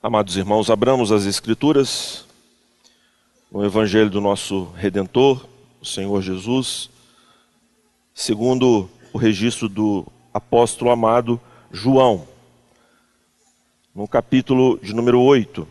Amados 0.00 0.36
irmãos, 0.36 0.70
abramos 0.70 1.10
as 1.10 1.26
Escrituras 1.26 2.24
no 3.50 3.64
Evangelho 3.64 4.08
do 4.08 4.20
nosso 4.20 4.70
Redentor, 4.76 5.44
o 5.80 5.84
Senhor 5.84 6.22
Jesus, 6.22 6.88
segundo 8.14 8.88
o 9.12 9.18
registro 9.18 9.68
do 9.68 10.06
apóstolo 10.32 10.92
amado 10.92 11.40
João, 11.72 12.28
no 13.92 14.06
capítulo 14.06 14.78
de 14.80 14.94
número 14.94 15.20
8. 15.20 15.66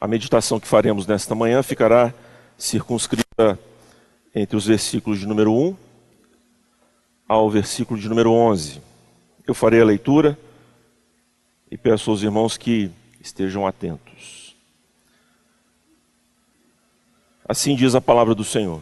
A 0.00 0.08
meditação 0.08 0.58
que 0.58 0.66
faremos 0.66 1.06
nesta 1.06 1.34
manhã 1.34 1.62
ficará 1.62 2.14
circunscrita 2.56 3.58
entre 4.34 4.56
os 4.56 4.64
versículos 4.64 5.18
de 5.18 5.26
número 5.26 5.52
1 5.52 5.76
ao 7.28 7.50
versículo 7.50 8.00
de 8.00 8.08
número 8.08 8.32
11. 8.32 8.80
Eu 9.46 9.52
farei 9.52 9.78
a 9.82 9.84
leitura 9.84 10.38
e 11.70 11.76
peço 11.76 12.10
aos 12.10 12.22
irmãos 12.22 12.56
que 12.56 12.90
estejam 13.20 13.66
atentos. 13.66 14.56
Assim 17.46 17.76
diz 17.76 17.94
a 17.94 18.00
palavra 18.00 18.34
do 18.34 18.42
Senhor. 18.42 18.80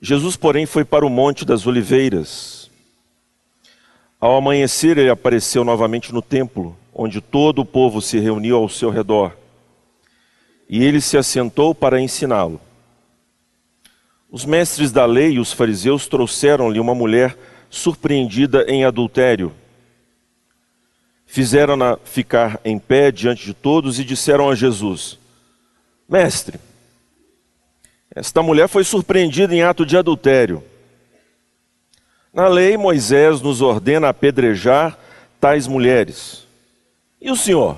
Jesus, 0.00 0.36
porém, 0.36 0.66
foi 0.66 0.84
para 0.84 1.04
o 1.04 1.10
Monte 1.10 1.44
das 1.44 1.66
Oliveiras. 1.66 2.70
Ao 4.20 4.36
amanhecer, 4.36 4.98
ele 4.98 5.10
apareceu 5.10 5.64
novamente 5.64 6.12
no 6.12 6.22
templo 6.22 6.76
onde 6.98 7.20
todo 7.20 7.60
o 7.60 7.64
povo 7.64 8.00
se 8.00 8.18
reuniu 8.18 8.56
ao 8.56 8.70
seu 8.70 8.88
redor. 8.88 9.36
E 10.66 10.82
ele 10.82 10.98
se 10.98 11.18
assentou 11.18 11.74
para 11.74 12.00
ensiná-lo. 12.00 12.58
Os 14.30 14.46
mestres 14.46 14.90
da 14.90 15.04
lei 15.04 15.32
e 15.32 15.38
os 15.38 15.52
fariseus 15.52 16.06
trouxeram-lhe 16.06 16.80
uma 16.80 16.94
mulher 16.94 17.36
surpreendida 17.68 18.64
em 18.66 18.82
adultério. 18.84 19.52
Fizeram-na 21.26 21.98
ficar 22.02 22.58
em 22.64 22.78
pé 22.78 23.12
diante 23.12 23.44
de 23.44 23.52
todos 23.52 24.00
e 24.00 24.04
disseram 24.04 24.48
a 24.48 24.54
Jesus: 24.54 25.18
Mestre, 26.08 26.58
esta 28.14 28.42
mulher 28.42 28.68
foi 28.68 28.84
surpreendida 28.84 29.54
em 29.54 29.62
ato 29.62 29.84
de 29.84 29.98
adultério. 29.98 30.64
Na 32.32 32.48
lei, 32.48 32.76
Moisés 32.76 33.42
nos 33.42 33.60
ordena 33.60 34.08
apedrejar 34.08 34.98
tais 35.38 35.66
mulheres. 35.66 36.45
E 37.26 37.30
o 37.32 37.34
senhor? 37.34 37.76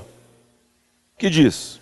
Que 1.17 1.31
diz? 1.31 1.81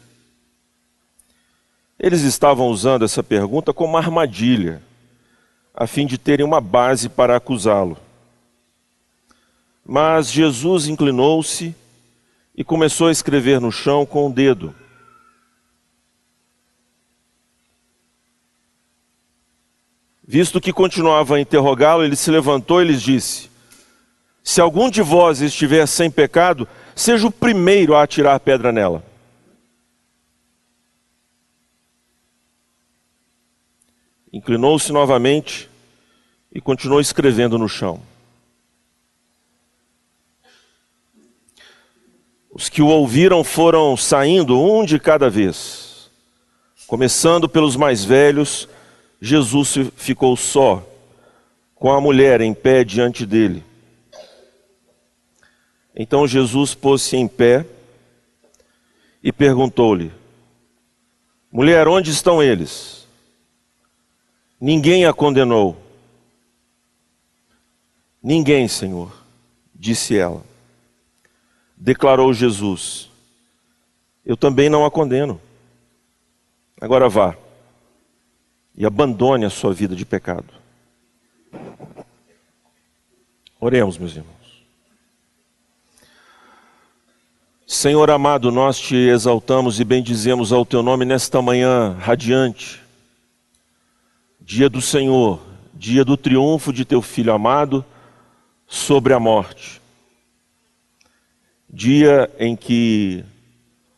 Eles 1.98 2.20
estavam 2.22 2.69
usando 2.69 3.05
essa 3.05 3.25
pergunta 3.25 3.72
como 3.72 3.97
armadilha, 3.97 4.81
a 5.75 5.84
fim 5.84 6.06
de 6.06 6.17
terem 6.17 6.47
uma 6.47 6.61
base 6.61 7.09
para 7.09 7.34
acusá-lo. 7.34 7.98
Mas 9.84 10.31
Jesus 10.31 10.87
inclinou-se 10.87 11.75
e 12.55 12.62
começou 12.62 13.09
a 13.09 13.12
escrever 13.12 13.61
no 13.61 13.72
chão 13.72 14.06
com 14.06 14.28
o 14.28 14.33
dedo. 14.33 14.72
Visto 20.22 20.61
que 20.61 20.72
continuava 20.72 21.34
a 21.34 21.41
interrogá-lo, 21.41 22.05
ele 22.05 22.14
se 22.14 22.31
levantou 22.31 22.81
e 22.81 22.84
lhes 22.84 23.03
disse: 23.03 23.50
Se 24.44 24.61
algum 24.61 24.89
de 24.89 25.03
vós 25.03 25.41
estiver 25.41 25.84
sem 25.89 26.09
pecado, 26.09 26.69
seja 26.97 27.27
o 27.27 27.30
primeiro 27.30 27.94
a 27.94 28.02
atirar 28.02 28.41
pedra 28.41 28.72
nela. 28.72 29.05
Inclinou-se 34.33 34.91
novamente 34.91 35.69
e 36.53 36.60
continuou 36.60 37.00
escrevendo 37.00 37.59
no 37.59 37.69
chão. 37.69 38.00
Os 42.50 42.71
que 42.71 42.81
o 42.81 42.87
ouviram 42.87 43.44
foram 43.44 43.94
saindo 43.97 44.59
um 44.59 44.82
de 44.82 44.98
cada 44.98 45.28
vez. 45.28 46.10
Começando 46.87 47.47
pelos 47.47 47.76
mais 47.76 48.03
velhos, 48.03 48.66
Jesus 49.21 49.75
ficou 49.97 50.34
só, 50.37 50.82
com 51.75 51.92
a 51.92 52.00
mulher 52.00 52.41
em 52.41 52.54
pé 52.54 52.84
diante 52.84 53.26
dele. 53.26 53.66
Então 55.97 56.29
Jesus 56.29 56.75
pôs-se 56.75 57.17
em 57.17 57.27
pé 57.27 57.67
e 59.23 59.33
perguntou-lhe: 59.33 60.12
Mulher, 61.51 61.89
onde 61.89 62.11
estão 62.11 62.43
eles? 62.43 63.09
Ninguém 64.61 65.07
a 65.07 65.12
condenou. 65.12 65.77
Ninguém, 68.23 68.69
Senhor, 68.69 69.11
disse 69.75 70.19
ela. 70.19 70.45
Declarou 71.75 72.33
Jesus: 72.34 73.11
Eu 74.25 74.37
também 74.37 74.69
não 74.69 74.84
a 74.84 74.91
condeno. 74.91 75.41
Agora 76.78 77.09
vá 77.09 77.34
e 78.77 78.84
abandone 78.84 79.47
a 79.47 79.51
sua 79.51 79.73
vida 79.73 79.97
de 79.97 80.05
pecado. 80.05 80.53
Oremos, 83.59 83.97
meus 83.97 84.15
irmãos. 84.15 84.35
Senhor 87.69 88.09
amado, 88.12 88.53
nós 88.53 88.78
te 88.78 88.94
exaltamos 88.94 89.81
e 89.81 89.84
bendizemos 89.84 90.53
ao 90.53 90.65
teu 90.65 90.84
nome 90.84 91.04
nesta 91.04 91.43
manhã 91.43 91.97
radiante, 91.99 92.81
dia 94.41 94.71
do 94.71 94.81
Senhor, 94.81 95.41
dia 95.75 96.04
do 96.04 96.16
triunfo 96.16 96.72
de 96.72 96.84
teu 96.84 97.03
filho 97.03 97.32
amado 97.32 97.84
sobre 98.69 99.12
a 99.12 99.19
morte, 99.19 99.82
dia 101.69 102.31
em 102.38 102.54
que 102.54 103.25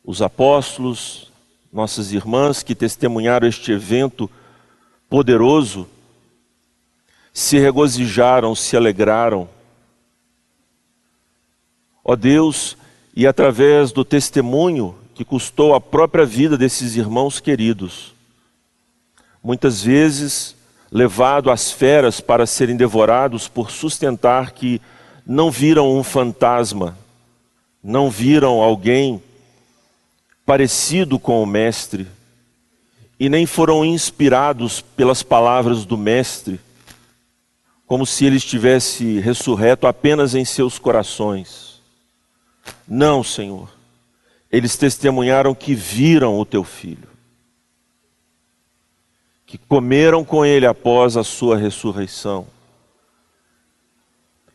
os 0.03 0.23
apóstolos, 0.23 1.31
nossas 1.71 2.11
irmãs 2.11 2.63
que 2.63 2.75
testemunharam 2.75 3.47
este 3.47 3.73
evento 3.73 4.31
poderoso, 5.11 5.87
se 7.35 7.59
regozijaram, 7.59 8.55
se 8.55 8.79
alegraram. 8.79 9.47
Ó 12.03 12.17
Deus, 12.17 12.75
e 13.19 13.27
através 13.27 13.91
do 13.91 14.05
testemunho 14.05 14.95
que 15.13 15.25
custou 15.25 15.75
a 15.75 15.81
própria 15.81 16.25
vida 16.25 16.57
desses 16.57 16.95
irmãos 16.95 17.41
queridos. 17.41 18.15
Muitas 19.43 19.83
vezes 19.83 20.55
levado 20.89 21.51
às 21.51 21.69
feras 21.69 22.21
para 22.21 22.47
serem 22.47 22.77
devorados 22.77 23.49
por 23.49 23.73
sustentar 23.73 24.53
que 24.53 24.81
não 25.27 25.51
viram 25.51 25.99
um 25.99 26.05
fantasma, 26.05 26.97
não 27.83 28.09
viram 28.09 28.63
alguém 28.63 29.21
parecido 30.47 31.19
com 31.19 31.43
o 31.43 31.47
Mestre, 31.47 32.07
e 33.19 33.29
nem 33.29 33.47
foram 33.47 33.85
inspirados 33.85 34.81
pelas 34.81 35.25
palavras 35.25 35.85
do 35.85 35.99
Mestre, 35.99 36.61
como 37.85 38.07
se 38.07 38.25
ele 38.25 38.37
estivesse 38.37 39.19
ressurreto 39.19 39.89
apenas 39.89 40.37
em 40.37 40.45
seus 40.45 40.79
corações. 40.79 41.78
Não, 42.87 43.23
Senhor. 43.23 43.71
Eles 44.51 44.77
testemunharam 44.77 45.55
que 45.55 45.75
viram 45.75 46.39
o 46.39 46.45
teu 46.45 46.65
filho, 46.65 47.09
que 49.47 49.59
comeram 49.59 50.25
com 50.25 50.45
ele 50.45 50.67
após 50.67 51.17
a 51.17 51.25
sua 51.25 51.57
ressurreição, 51.57 52.47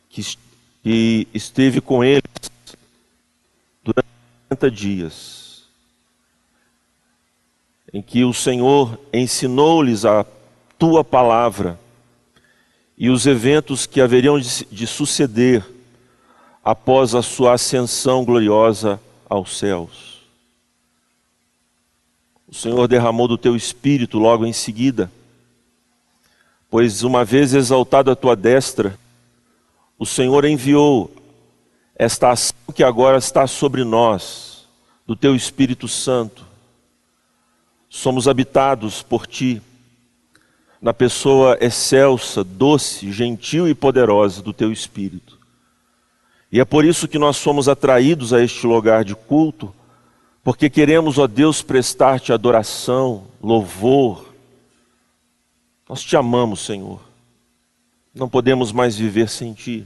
que, 0.08 1.28
esteve 1.32 1.80
com 1.80 2.02
eles 2.02 2.22
durante 3.82 4.08
40 4.48 4.70
dias, 4.70 5.64
em 7.92 8.02
que 8.02 8.24
o 8.24 8.34
Senhor 8.34 8.98
ensinou-lhes 9.12 10.04
a 10.04 10.26
tua 10.76 11.04
palavra 11.04 11.78
e 12.98 13.08
os 13.08 13.26
eventos 13.26 13.86
que 13.86 14.00
haveriam 14.00 14.38
de, 14.38 14.66
de 14.66 14.86
suceder 14.86 15.64
após 16.64 17.14
a 17.14 17.20
sua 17.20 17.52
ascensão 17.52 18.24
gloriosa 18.24 18.98
aos 19.28 19.58
céus. 19.58 20.22
O 22.48 22.54
Senhor 22.54 22.88
derramou 22.88 23.28
do 23.28 23.36
teu 23.36 23.54
espírito 23.54 24.18
logo 24.18 24.46
em 24.46 24.52
seguida, 24.52 25.10
pois 26.70 27.02
uma 27.02 27.24
vez 27.24 27.52
exaltada 27.52 28.12
a 28.12 28.16
tua 28.16 28.34
destra, 28.34 28.98
o 29.98 30.06
Senhor 30.06 30.44
enviou 30.44 31.14
esta 31.94 32.30
ação 32.30 32.56
que 32.74 32.82
agora 32.82 33.18
está 33.18 33.46
sobre 33.46 33.84
nós, 33.84 34.66
do 35.06 35.14
teu 35.14 35.36
Espírito 35.36 35.86
Santo. 35.86 36.44
Somos 37.88 38.26
habitados 38.26 39.02
por 39.02 39.26
ti, 39.26 39.62
na 40.80 40.92
pessoa 40.92 41.56
excelsa, 41.60 42.42
doce, 42.42 43.12
gentil 43.12 43.68
e 43.68 43.74
poderosa 43.74 44.42
do 44.42 44.52
teu 44.52 44.72
Espírito. 44.72 45.43
E 46.54 46.60
é 46.60 46.64
por 46.64 46.84
isso 46.84 47.08
que 47.08 47.18
nós 47.18 47.36
somos 47.36 47.68
atraídos 47.68 48.32
a 48.32 48.40
este 48.40 48.64
lugar 48.64 49.04
de 49.04 49.12
culto, 49.12 49.74
porque 50.40 50.70
queremos, 50.70 51.18
ó 51.18 51.26
Deus, 51.26 51.62
prestar-te 51.62 52.32
adoração, 52.32 53.24
louvor. 53.42 54.32
Nós 55.88 56.00
te 56.00 56.16
amamos, 56.16 56.64
Senhor. 56.64 57.00
Não 58.14 58.28
podemos 58.28 58.70
mais 58.70 58.96
viver 58.96 59.28
sem 59.28 59.52
ti. 59.52 59.84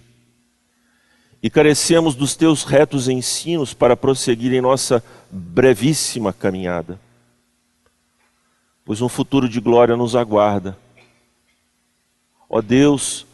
E 1.42 1.48
carecemos 1.48 2.14
dos 2.14 2.36
teus 2.36 2.64
retos 2.64 3.08
ensinos 3.08 3.72
para 3.72 3.96
prosseguir 3.96 4.52
em 4.52 4.60
nossa 4.60 5.02
brevíssima 5.30 6.34
caminhada. 6.34 7.00
Pois 8.84 9.00
um 9.00 9.08
futuro 9.08 9.48
de 9.48 9.58
glória 9.58 9.96
nos 9.96 10.14
aguarda. 10.14 10.76
Ó 12.46 12.60
Deus, 12.60 13.26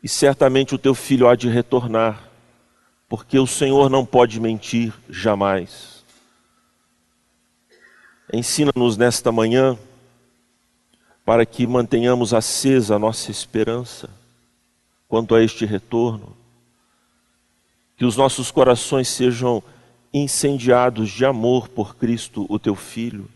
e 0.00 0.06
certamente 0.06 0.76
o 0.76 0.78
teu 0.78 0.94
filho 0.94 1.26
há 1.26 1.34
de 1.34 1.48
retornar 1.48 2.30
porque 3.12 3.38
o 3.38 3.46
Senhor 3.46 3.90
não 3.90 4.06
pode 4.06 4.40
mentir 4.40 4.94
jamais. 5.06 6.02
Ensina-nos 8.32 8.96
nesta 8.96 9.30
manhã 9.30 9.78
para 11.22 11.44
que 11.44 11.66
mantenhamos 11.66 12.32
acesa 12.32 12.96
a 12.96 12.98
nossa 12.98 13.30
esperança 13.30 14.08
quanto 15.06 15.34
a 15.34 15.44
este 15.44 15.66
retorno, 15.66 16.34
que 17.98 18.06
os 18.06 18.16
nossos 18.16 18.50
corações 18.50 19.08
sejam 19.08 19.62
incendiados 20.10 21.10
de 21.10 21.26
amor 21.26 21.68
por 21.68 21.96
Cristo, 21.96 22.46
o 22.48 22.58
teu 22.58 22.74
Filho. 22.74 23.28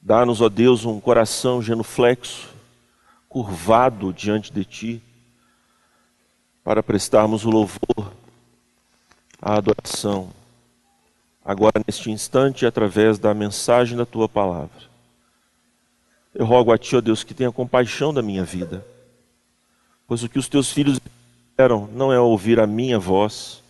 Dá-nos, 0.00 0.40
ó 0.40 0.48
Deus, 0.48 0.86
um 0.86 0.98
coração 0.98 1.60
genuflexo, 1.60 2.48
curvado 3.28 4.14
diante 4.14 4.50
de 4.50 4.64
Ti 4.64 5.02
para 6.64 6.82
prestarmos 6.82 7.44
o 7.44 7.50
louvor, 7.50 8.12
a 9.40 9.56
adoração, 9.56 10.30
agora 11.44 11.84
neste 11.86 12.10
instante, 12.10 12.64
através 12.64 13.18
da 13.18 13.34
mensagem 13.34 13.98
da 13.98 14.06
tua 14.06 14.26
palavra. 14.26 14.94
Eu 16.34 16.46
rogo 16.46 16.72
a 16.72 16.78
ti, 16.78 16.96
ó 16.96 17.02
Deus, 17.02 17.22
que 17.22 17.34
tenha 17.34 17.52
compaixão 17.52 18.14
da 18.14 18.22
minha 18.22 18.42
vida, 18.42 18.84
pois 20.08 20.22
o 20.22 20.28
que 20.28 20.38
os 20.38 20.48
teus 20.48 20.72
filhos 20.72 20.98
esperam 21.50 21.86
não 21.92 22.10
é 22.10 22.18
ouvir 22.18 22.58
a 22.58 22.66
minha 22.66 22.98
voz, 22.98 23.62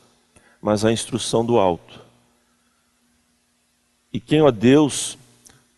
mas 0.62 0.84
a 0.84 0.92
instrução 0.92 1.44
do 1.44 1.58
alto. 1.58 2.00
E 4.12 4.20
quem, 4.20 4.40
ó 4.40 4.52
Deus, 4.52 5.18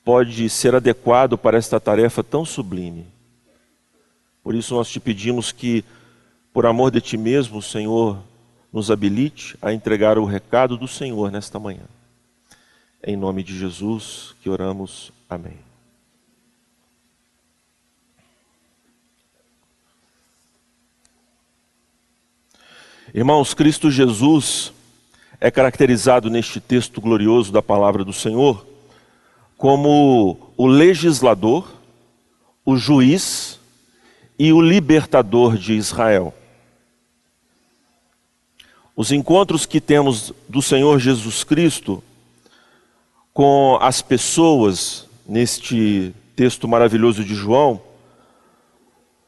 pode 0.05 0.51
ser 0.51 0.75
adequado 0.75 1.39
para 1.39 1.57
esta 1.57 1.81
tarefa 1.81 2.23
tão 2.23 2.45
sublime? 2.45 3.07
Por 4.45 4.55
isso 4.55 4.75
nós 4.75 4.89
te 4.89 5.01
pedimos 5.01 5.51
que 5.51 5.83
por 6.57 6.65
amor 6.65 6.91
de 6.91 7.03
ti 7.03 7.19
mesmo, 7.19 7.61
Senhor, 7.61 8.19
nos 8.73 8.91
habilite 8.91 9.59
a 9.61 9.75
entregar 9.75 10.17
o 10.17 10.25
recado 10.25 10.75
do 10.79 10.89
Senhor 10.89 11.31
nesta 11.31 11.59
manhã. 11.59 11.85
Em 13.05 13.15
nome 13.15 13.43
de 13.43 13.55
Jesus 13.59 14.35
que 14.41 14.49
oramos. 14.49 15.13
Amém. 15.29 15.59
Irmãos, 23.13 23.53
Cristo 23.53 23.91
Jesus 23.91 24.73
é 25.39 25.51
caracterizado 25.51 26.31
neste 26.31 26.59
texto 26.59 27.03
glorioso 27.03 27.53
da 27.53 27.61
palavra 27.61 28.03
do 28.03 28.15
Senhor 28.15 28.67
como 29.59 30.55
o 30.57 30.67
legislador, 30.67 31.71
o 32.65 32.79
juiz 32.79 33.61
e 34.39 34.55
o 34.55 34.63
libertador 34.63 35.59
de 35.59 35.75
Israel. 35.75 36.33
Os 38.97 39.13
encontros 39.13 39.67
que 39.67 39.79
temos 39.79 40.33
do 40.49 40.63
Senhor 40.63 40.99
Jesus 40.99 41.45
Cristo 41.45 42.03
com 43.35 43.77
as 43.83 44.01
pessoas 44.01 45.07
neste 45.29 46.15
texto 46.35 46.67
maravilhoso 46.67 47.23
de 47.23 47.35
João 47.35 47.79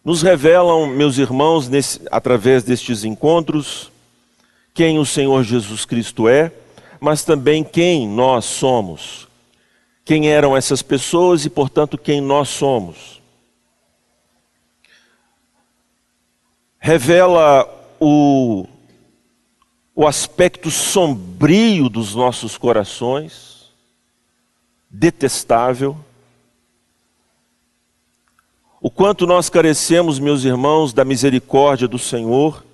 nos 0.02 0.22
revelam, 0.22 0.86
meus 0.86 1.18
irmãos, 1.18 1.68
nesse, 1.68 2.00
através 2.10 2.62
destes 2.62 3.04
encontros, 3.04 3.92
quem 4.72 4.98
o 4.98 5.04
Senhor 5.04 5.44
Jesus 5.44 5.84
Cristo 5.84 6.26
é, 6.26 6.50
mas 6.98 7.22
também 7.22 7.62
quem 7.62 8.08
nós 8.08 8.46
somos. 8.46 9.28
Quem 10.02 10.30
eram 10.30 10.56
essas 10.56 10.80
pessoas 10.80 11.44
e, 11.44 11.50
portanto, 11.50 11.98
quem 11.98 12.22
nós 12.22 12.48
somos. 12.48 13.20
Revela 16.78 17.68
o 18.00 18.66
o 19.98 20.06
aspecto 20.06 20.70
sombrio 20.70 21.88
dos 21.88 22.14
nossos 22.14 22.56
corações, 22.56 23.64
detestável. 24.88 25.98
O 28.80 28.92
quanto 28.92 29.26
nós 29.26 29.50
carecemos, 29.50 30.20
meus 30.20 30.44
irmãos, 30.44 30.92
da 30.92 31.04
misericórdia 31.04 31.88
do 31.88 31.98
Senhor, 31.98 32.64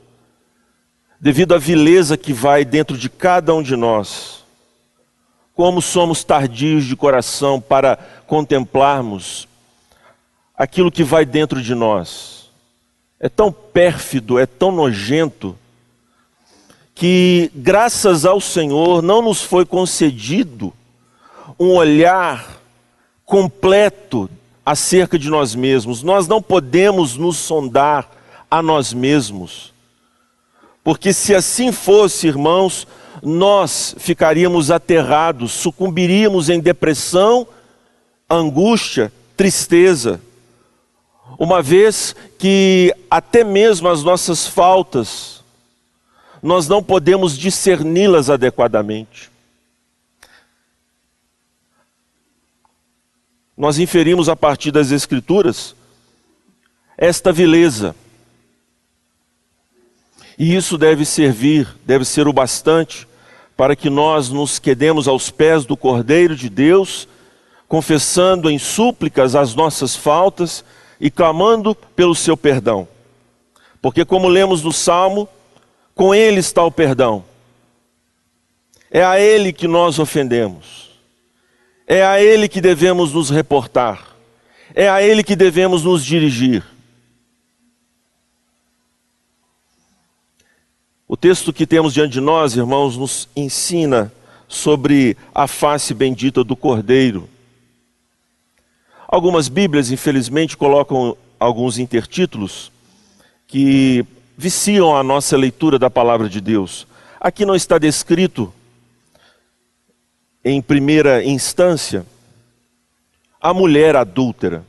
devido 1.18 1.54
à 1.54 1.58
vileza 1.58 2.18
que 2.18 2.30
vai 2.30 2.62
dentro 2.62 2.98
de 2.98 3.08
cada 3.08 3.54
um 3.54 3.62
de 3.62 3.74
nós. 3.74 4.44
Como 5.54 5.80
somos 5.80 6.24
tardios 6.24 6.84
de 6.84 6.94
coração 6.94 7.58
para 7.58 7.96
contemplarmos 8.26 9.48
aquilo 10.54 10.92
que 10.92 11.02
vai 11.02 11.24
dentro 11.24 11.62
de 11.62 11.74
nós. 11.74 12.50
É 13.18 13.30
tão 13.30 13.50
pérfido, 13.50 14.38
é 14.38 14.44
tão 14.44 14.70
nojento 14.70 15.58
que, 16.94 17.50
graças 17.54 18.24
ao 18.24 18.40
Senhor, 18.40 19.02
não 19.02 19.20
nos 19.20 19.42
foi 19.42 19.64
concedido 19.66 20.72
um 21.58 21.72
olhar 21.72 22.60
completo 23.24 24.30
acerca 24.64 25.18
de 25.18 25.28
nós 25.28 25.54
mesmos. 25.54 26.02
Nós 26.02 26.28
não 26.28 26.40
podemos 26.40 27.16
nos 27.16 27.36
sondar 27.36 28.10
a 28.50 28.62
nós 28.62 28.92
mesmos. 28.92 29.72
Porque 30.82 31.12
se 31.12 31.34
assim 31.34 31.72
fosse, 31.72 32.26
irmãos, 32.26 32.86
nós 33.22 33.94
ficaríamos 33.98 34.70
aterrados, 34.70 35.52
sucumbiríamos 35.52 36.48
em 36.48 36.60
depressão, 36.60 37.46
angústia, 38.28 39.12
tristeza. 39.36 40.20
Uma 41.38 41.62
vez 41.62 42.14
que 42.38 42.94
até 43.10 43.42
mesmo 43.42 43.88
as 43.88 44.02
nossas 44.02 44.46
faltas, 44.46 45.43
nós 46.44 46.68
não 46.68 46.82
podemos 46.82 47.38
discerni-las 47.38 48.28
adequadamente. 48.28 49.30
Nós 53.56 53.78
inferimos 53.78 54.28
a 54.28 54.36
partir 54.36 54.70
das 54.70 54.90
Escrituras 54.90 55.74
esta 56.98 57.32
vileza. 57.32 57.96
E 60.38 60.54
isso 60.54 60.76
deve 60.76 61.06
servir, 61.06 61.66
deve 61.82 62.04
ser 62.04 62.28
o 62.28 62.32
bastante 62.32 63.08
para 63.56 63.74
que 63.74 63.88
nós 63.88 64.28
nos 64.28 64.58
quedemos 64.58 65.08
aos 65.08 65.30
pés 65.30 65.64
do 65.64 65.78
Cordeiro 65.78 66.36
de 66.36 66.50
Deus, 66.50 67.08
confessando 67.66 68.50
em 68.50 68.58
súplicas 68.58 69.34
as 69.34 69.54
nossas 69.54 69.96
faltas 69.96 70.62
e 71.00 71.10
clamando 71.10 71.74
pelo 71.74 72.14
seu 72.14 72.36
perdão. 72.36 72.86
Porque, 73.80 74.04
como 74.04 74.28
lemos 74.28 74.62
no 74.62 74.72
Salmo, 74.72 75.26
com 75.94 76.14
Ele 76.14 76.40
está 76.40 76.62
o 76.64 76.70
perdão. 76.70 77.24
É 78.90 79.04
a 79.04 79.18
Ele 79.18 79.52
que 79.52 79.66
nós 79.68 79.98
ofendemos. 79.98 80.90
É 81.86 82.04
a 82.04 82.20
Ele 82.20 82.48
que 82.48 82.60
devemos 82.60 83.12
nos 83.12 83.30
reportar. 83.30 84.16
É 84.74 84.88
a 84.88 85.02
Ele 85.02 85.22
que 85.22 85.36
devemos 85.36 85.84
nos 85.84 86.04
dirigir. 86.04 86.64
O 91.06 91.16
texto 91.16 91.52
que 91.52 91.66
temos 91.66 91.92
diante 91.92 92.14
de 92.14 92.20
nós, 92.20 92.56
irmãos, 92.56 92.96
nos 92.96 93.28
ensina 93.36 94.12
sobre 94.48 95.16
a 95.34 95.46
face 95.46 95.92
bendita 95.92 96.42
do 96.42 96.56
Cordeiro. 96.56 97.28
Algumas 99.06 99.48
Bíblias, 99.48 99.90
infelizmente, 99.90 100.56
colocam 100.56 101.16
alguns 101.38 101.78
intertítulos 101.78 102.72
que 103.46 104.04
viciam 104.36 104.96
a 104.96 105.02
nossa 105.02 105.36
leitura 105.36 105.78
da 105.78 105.88
palavra 105.88 106.28
de 106.28 106.40
Deus. 106.40 106.86
Aqui 107.20 107.44
não 107.44 107.54
está 107.54 107.78
descrito, 107.78 108.52
em 110.44 110.60
primeira 110.60 111.24
instância, 111.24 112.04
a 113.40 113.54
mulher 113.54 113.96
adúltera. 113.96 114.64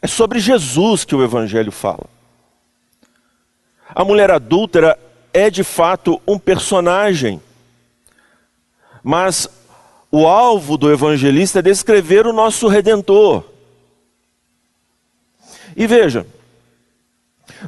É 0.00 0.06
sobre 0.06 0.38
Jesus 0.38 1.04
que 1.04 1.14
o 1.14 1.24
Evangelho 1.24 1.72
fala. 1.72 2.06
A 3.94 4.04
mulher 4.04 4.30
adúltera 4.30 4.98
é 5.32 5.50
de 5.50 5.64
fato 5.64 6.20
um 6.26 6.38
personagem, 6.38 7.40
mas 9.02 9.48
o 10.10 10.26
alvo 10.26 10.76
do 10.76 10.92
evangelista 10.92 11.58
é 11.58 11.62
descrever 11.62 12.26
o 12.26 12.32
nosso 12.32 12.68
redentor. 12.68 13.44
E 15.76 15.86
veja, 15.88 16.26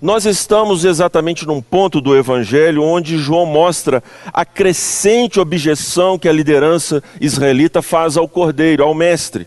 Nós 0.02 0.26
estamos 0.26 0.84
exatamente 0.84 1.46
num 1.46 1.62
ponto 1.62 2.02
do 2.02 2.14
Evangelho 2.14 2.82
onde 2.82 3.16
João 3.16 3.46
mostra 3.46 4.04
a 4.26 4.44
crescente 4.44 5.40
objeção 5.40 6.18
que 6.18 6.28
a 6.28 6.32
liderança 6.32 7.02
israelita 7.18 7.80
faz 7.80 8.16
ao 8.16 8.28
cordeiro, 8.28 8.84
ao 8.84 8.94
mestre. 8.94 9.46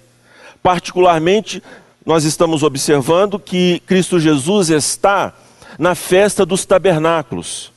Particularmente, 0.64 1.62
nós 2.04 2.24
estamos 2.24 2.64
observando 2.64 3.38
que 3.38 3.80
Cristo 3.86 4.20
Jesus 4.20 4.72
está 4.72 5.34
na 5.78 5.94
festa 5.94 6.44
dos 6.48 6.66
tabernáculos. 6.66 7.72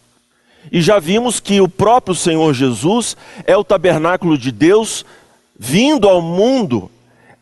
E 0.71 0.81
já 0.81 0.99
vimos 0.99 1.41
que 1.41 1.61
o 1.61 1.69
próprio 1.69 2.15
Senhor 2.15 2.55
Jesus 2.55 3.19
é 3.45 3.55
o 3.55 3.65
tabernáculo 3.65 4.39
de 4.39 4.51
Deus 4.51 5.05
vindo 5.59 6.09
ao 6.09 6.23
mundo. 6.23 6.91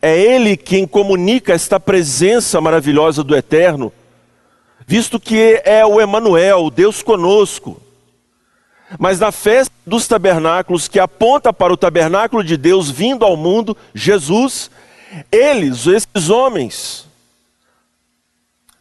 É 0.01 0.19
Ele 0.19 0.57
quem 0.57 0.85
comunica 0.85 1.53
esta 1.53 1.79
presença 1.79 2.59
maravilhosa 2.59 3.23
do 3.23 3.33
Eterno 3.33 3.93
visto 4.91 5.21
que 5.21 5.61
é 5.63 5.85
o 5.85 6.01
Emanuel, 6.01 6.69
Deus 6.69 7.01
conosco. 7.01 7.81
Mas 8.99 9.21
na 9.21 9.31
festa 9.31 9.73
dos 9.87 10.05
tabernáculos, 10.05 10.89
que 10.89 10.99
aponta 10.99 11.53
para 11.53 11.71
o 11.71 11.77
tabernáculo 11.77 12.43
de 12.43 12.57
Deus 12.57 12.91
vindo 12.91 13.23
ao 13.23 13.37
mundo, 13.37 13.77
Jesus, 13.95 14.69
eles, 15.31 15.87
esses 15.87 16.29
homens, 16.29 17.07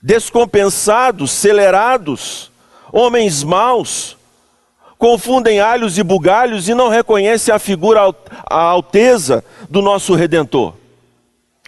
descompensados, 0.02 1.30
acelerados, 1.30 2.50
homens 2.92 3.44
maus, 3.44 4.16
confundem 4.98 5.60
alhos 5.60 5.96
e 5.96 6.02
bugalhos 6.02 6.68
e 6.68 6.74
não 6.74 6.88
reconhecem 6.88 7.54
a 7.54 7.58
figura, 7.60 8.12
a 8.50 8.60
alteza 8.60 9.44
do 9.68 9.80
nosso 9.80 10.16
Redentor, 10.16 10.74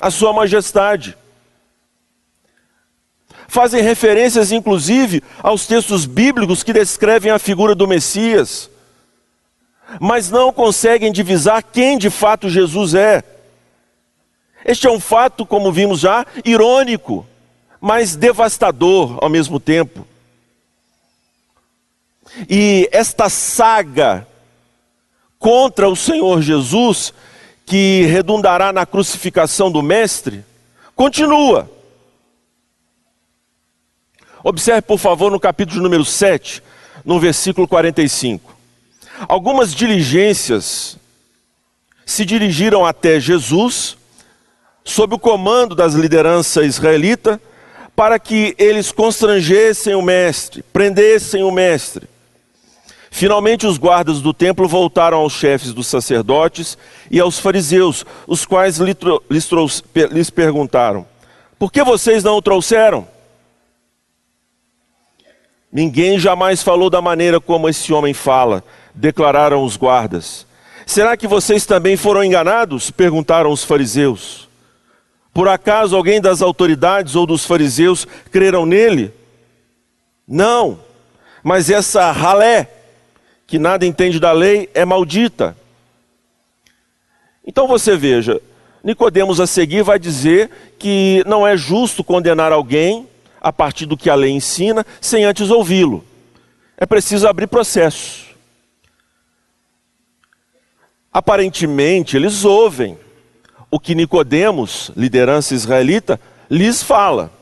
a 0.00 0.10
sua 0.10 0.32
majestade 0.32 1.16
fazem 3.52 3.82
referências, 3.82 4.50
inclusive, 4.50 5.22
aos 5.42 5.66
textos 5.66 6.06
bíblicos 6.06 6.62
que 6.62 6.72
descrevem 6.72 7.30
a 7.30 7.38
figura 7.38 7.74
do 7.74 7.86
Messias, 7.86 8.70
mas 10.00 10.30
não 10.30 10.50
conseguem 10.50 11.12
divisar 11.12 11.62
quem 11.62 11.98
de 11.98 12.08
fato 12.08 12.48
Jesus 12.48 12.94
é. 12.94 13.22
Este 14.64 14.86
é 14.86 14.90
um 14.90 14.98
fato, 14.98 15.44
como 15.44 15.70
vimos 15.70 16.00
já, 16.00 16.24
irônico, 16.46 17.26
mas 17.78 18.16
devastador 18.16 19.18
ao 19.20 19.28
mesmo 19.28 19.60
tempo. 19.60 20.06
E 22.48 22.88
esta 22.90 23.28
saga 23.28 24.26
contra 25.38 25.90
o 25.90 25.94
Senhor 25.94 26.40
Jesus, 26.40 27.12
que 27.66 28.06
redundará 28.06 28.72
na 28.72 28.86
crucificação 28.86 29.70
do 29.70 29.82
Mestre, 29.82 30.42
continua. 30.96 31.81
Observe, 34.44 34.82
por 34.82 34.98
favor, 34.98 35.30
no 35.30 35.38
capítulo 35.38 35.80
número 35.80 36.04
7, 36.04 36.62
no 37.04 37.20
versículo 37.20 37.68
45. 37.68 38.56
Algumas 39.28 39.72
diligências 39.72 40.96
se 42.04 42.24
dirigiram 42.24 42.84
até 42.84 43.20
Jesus, 43.20 43.96
sob 44.84 45.14
o 45.14 45.18
comando 45.18 45.74
das 45.76 45.94
lideranças 45.94 46.66
israelitas, 46.66 47.38
para 47.94 48.18
que 48.18 48.54
eles 48.58 48.90
constrangessem 48.90 49.94
o 49.94 50.02
mestre, 50.02 50.62
prendessem 50.72 51.44
o 51.44 51.52
mestre. 51.52 52.08
Finalmente, 53.12 53.66
os 53.66 53.76
guardas 53.76 54.20
do 54.20 54.32
templo 54.32 54.66
voltaram 54.66 55.18
aos 55.18 55.34
chefes 55.34 55.72
dos 55.72 55.86
sacerdotes 55.86 56.76
e 57.10 57.20
aos 57.20 57.38
fariseus, 57.38 58.04
os 58.26 58.44
quais 58.44 58.78
lhes 58.78 60.30
perguntaram: 60.30 61.06
Por 61.58 61.70
que 61.70 61.84
vocês 61.84 62.24
não 62.24 62.38
o 62.38 62.42
trouxeram? 62.42 63.06
Ninguém 65.72 66.18
jamais 66.18 66.62
falou 66.62 66.90
da 66.90 67.00
maneira 67.00 67.40
como 67.40 67.66
esse 67.66 67.94
homem 67.94 68.12
fala, 68.12 68.62
declararam 68.94 69.64
os 69.64 69.74
guardas. 69.74 70.46
Será 70.84 71.16
que 71.16 71.26
vocês 71.26 71.64
também 71.64 71.96
foram 71.96 72.22
enganados? 72.22 72.90
perguntaram 72.90 73.50
os 73.50 73.64
fariseus. 73.64 74.48
Por 75.32 75.48
acaso 75.48 75.96
alguém 75.96 76.20
das 76.20 76.42
autoridades 76.42 77.16
ou 77.16 77.24
dos 77.24 77.46
fariseus 77.46 78.06
creram 78.30 78.66
nele? 78.66 79.14
Não, 80.28 80.78
mas 81.42 81.70
essa 81.70 82.12
ralé, 82.12 82.68
que 83.46 83.58
nada 83.58 83.86
entende 83.86 84.20
da 84.20 84.30
lei, 84.30 84.68
é 84.74 84.84
maldita. 84.84 85.56
Então 87.46 87.66
você 87.66 87.96
veja, 87.96 88.42
Nicodemos 88.84 89.40
a 89.40 89.46
seguir 89.46 89.82
vai 89.82 89.98
dizer 89.98 90.50
que 90.78 91.22
não 91.26 91.46
é 91.46 91.56
justo 91.56 92.04
condenar 92.04 92.52
alguém 92.52 93.08
a 93.42 93.52
partir 93.52 93.86
do 93.86 93.96
que 93.96 94.08
a 94.08 94.14
lei 94.14 94.30
ensina, 94.30 94.86
sem 95.00 95.24
antes 95.24 95.50
ouvi-lo. 95.50 96.04
É 96.76 96.86
preciso 96.86 97.26
abrir 97.26 97.48
processo. 97.48 98.26
Aparentemente, 101.12 102.16
eles 102.16 102.44
ouvem 102.44 102.96
o 103.68 103.80
que 103.80 103.96
Nicodemos, 103.96 104.92
liderança 104.96 105.54
israelita, 105.54 106.20
lhes 106.48 106.84
fala. 106.84 107.32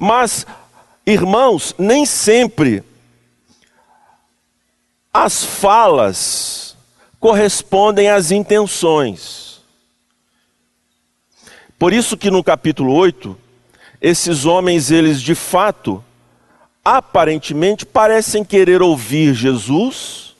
Mas, 0.00 0.46
irmãos, 1.06 1.74
nem 1.78 2.06
sempre 2.06 2.82
as 5.12 5.44
falas 5.44 6.74
correspondem 7.20 8.08
às 8.08 8.30
intenções. 8.30 9.62
Por 11.78 11.92
isso 11.92 12.16
que 12.16 12.30
no 12.30 12.42
capítulo 12.42 12.94
8, 12.94 13.43
esses 14.04 14.44
homens, 14.44 14.90
eles 14.90 15.18
de 15.22 15.34
fato, 15.34 16.04
aparentemente, 16.84 17.86
parecem 17.86 18.44
querer 18.44 18.82
ouvir 18.82 19.32
Jesus, 19.32 20.36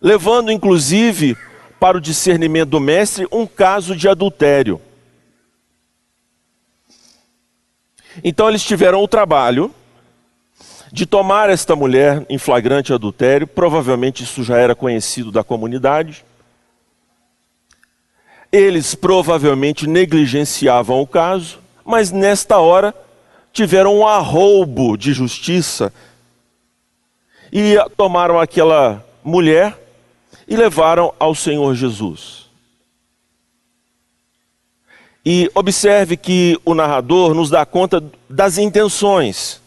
levando 0.00 0.50
inclusive 0.50 1.36
para 1.78 1.98
o 1.98 2.00
discernimento 2.00 2.70
do 2.70 2.80
mestre 2.80 3.28
um 3.30 3.46
caso 3.46 3.94
de 3.94 4.08
adultério. 4.08 4.80
Então 8.24 8.48
eles 8.48 8.64
tiveram 8.64 9.02
o 9.02 9.08
trabalho 9.08 9.70
de 10.90 11.04
tomar 11.04 11.50
esta 11.50 11.76
mulher 11.76 12.24
em 12.26 12.38
flagrante 12.38 12.90
adultério, 12.90 13.46
provavelmente 13.46 14.24
isso 14.24 14.42
já 14.42 14.56
era 14.56 14.74
conhecido 14.74 15.30
da 15.30 15.44
comunidade. 15.44 16.24
Eles 18.50 18.94
provavelmente 18.94 19.86
negligenciavam 19.86 21.02
o 21.02 21.06
caso, 21.06 21.61
mas 21.84 22.10
nesta 22.10 22.58
hora 22.58 22.94
tiveram 23.52 23.98
um 23.98 24.06
arroubo 24.06 24.96
de 24.96 25.12
justiça 25.12 25.92
e 27.52 27.76
tomaram 27.96 28.40
aquela 28.40 29.04
mulher 29.22 29.78
e 30.48 30.56
levaram 30.56 31.12
ao 31.18 31.34
Senhor 31.34 31.74
Jesus. 31.74 32.46
E 35.24 35.50
observe 35.54 36.16
que 36.16 36.58
o 36.64 36.74
narrador 36.74 37.34
nos 37.34 37.48
dá 37.48 37.64
conta 37.64 38.02
das 38.28 38.58
intenções. 38.58 39.60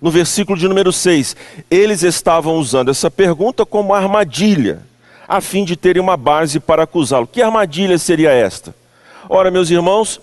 No 0.00 0.10
versículo 0.10 0.58
de 0.58 0.66
número 0.66 0.92
6, 0.92 1.36
eles 1.70 2.02
estavam 2.02 2.56
usando 2.56 2.90
essa 2.90 3.10
pergunta 3.10 3.66
como 3.66 3.94
armadilha, 3.94 4.82
a 5.28 5.40
fim 5.40 5.64
de 5.64 5.76
terem 5.76 6.02
uma 6.02 6.16
base 6.16 6.58
para 6.58 6.84
acusá-lo. 6.84 7.26
Que 7.26 7.42
armadilha 7.42 7.98
seria 7.98 8.32
esta? 8.32 8.74
Ora, 9.28 9.50
meus 9.50 9.70
irmãos, 9.70 10.20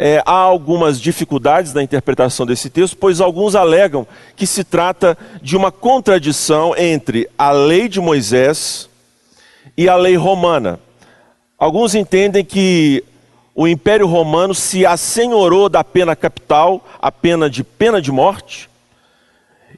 é, 0.00 0.22
há 0.24 0.30
algumas 0.30 1.00
dificuldades 1.00 1.74
na 1.74 1.82
interpretação 1.82 2.46
desse 2.46 2.70
texto, 2.70 2.96
pois 2.96 3.20
alguns 3.20 3.56
alegam 3.56 4.06
que 4.36 4.46
se 4.46 4.62
trata 4.62 5.18
de 5.42 5.56
uma 5.56 5.72
contradição 5.72 6.72
entre 6.76 7.28
a 7.36 7.50
lei 7.50 7.88
de 7.88 8.00
Moisés 8.00 8.88
e 9.76 9.88
a 9.88 9.96
lei 9.96 10.14
romana. 10.14 10.78
Alguns 11.58 11.96
entendem 11.96 12.44
que 12.44 13.02
o 13.52 13.66
Império 13.66 14.06
Romano 14.06 14.54
se 14.54 14.86
assenhorou 14.86 15.68
da 15.68 15.82
pena 15.82 16.14
capital, 16.14 16.86
a 17.02 17.10
pena 17.10 17.50
de 17.50 17.64
pena 17.64 18.00
de 18.00 18.12
morte, 18.12 18.70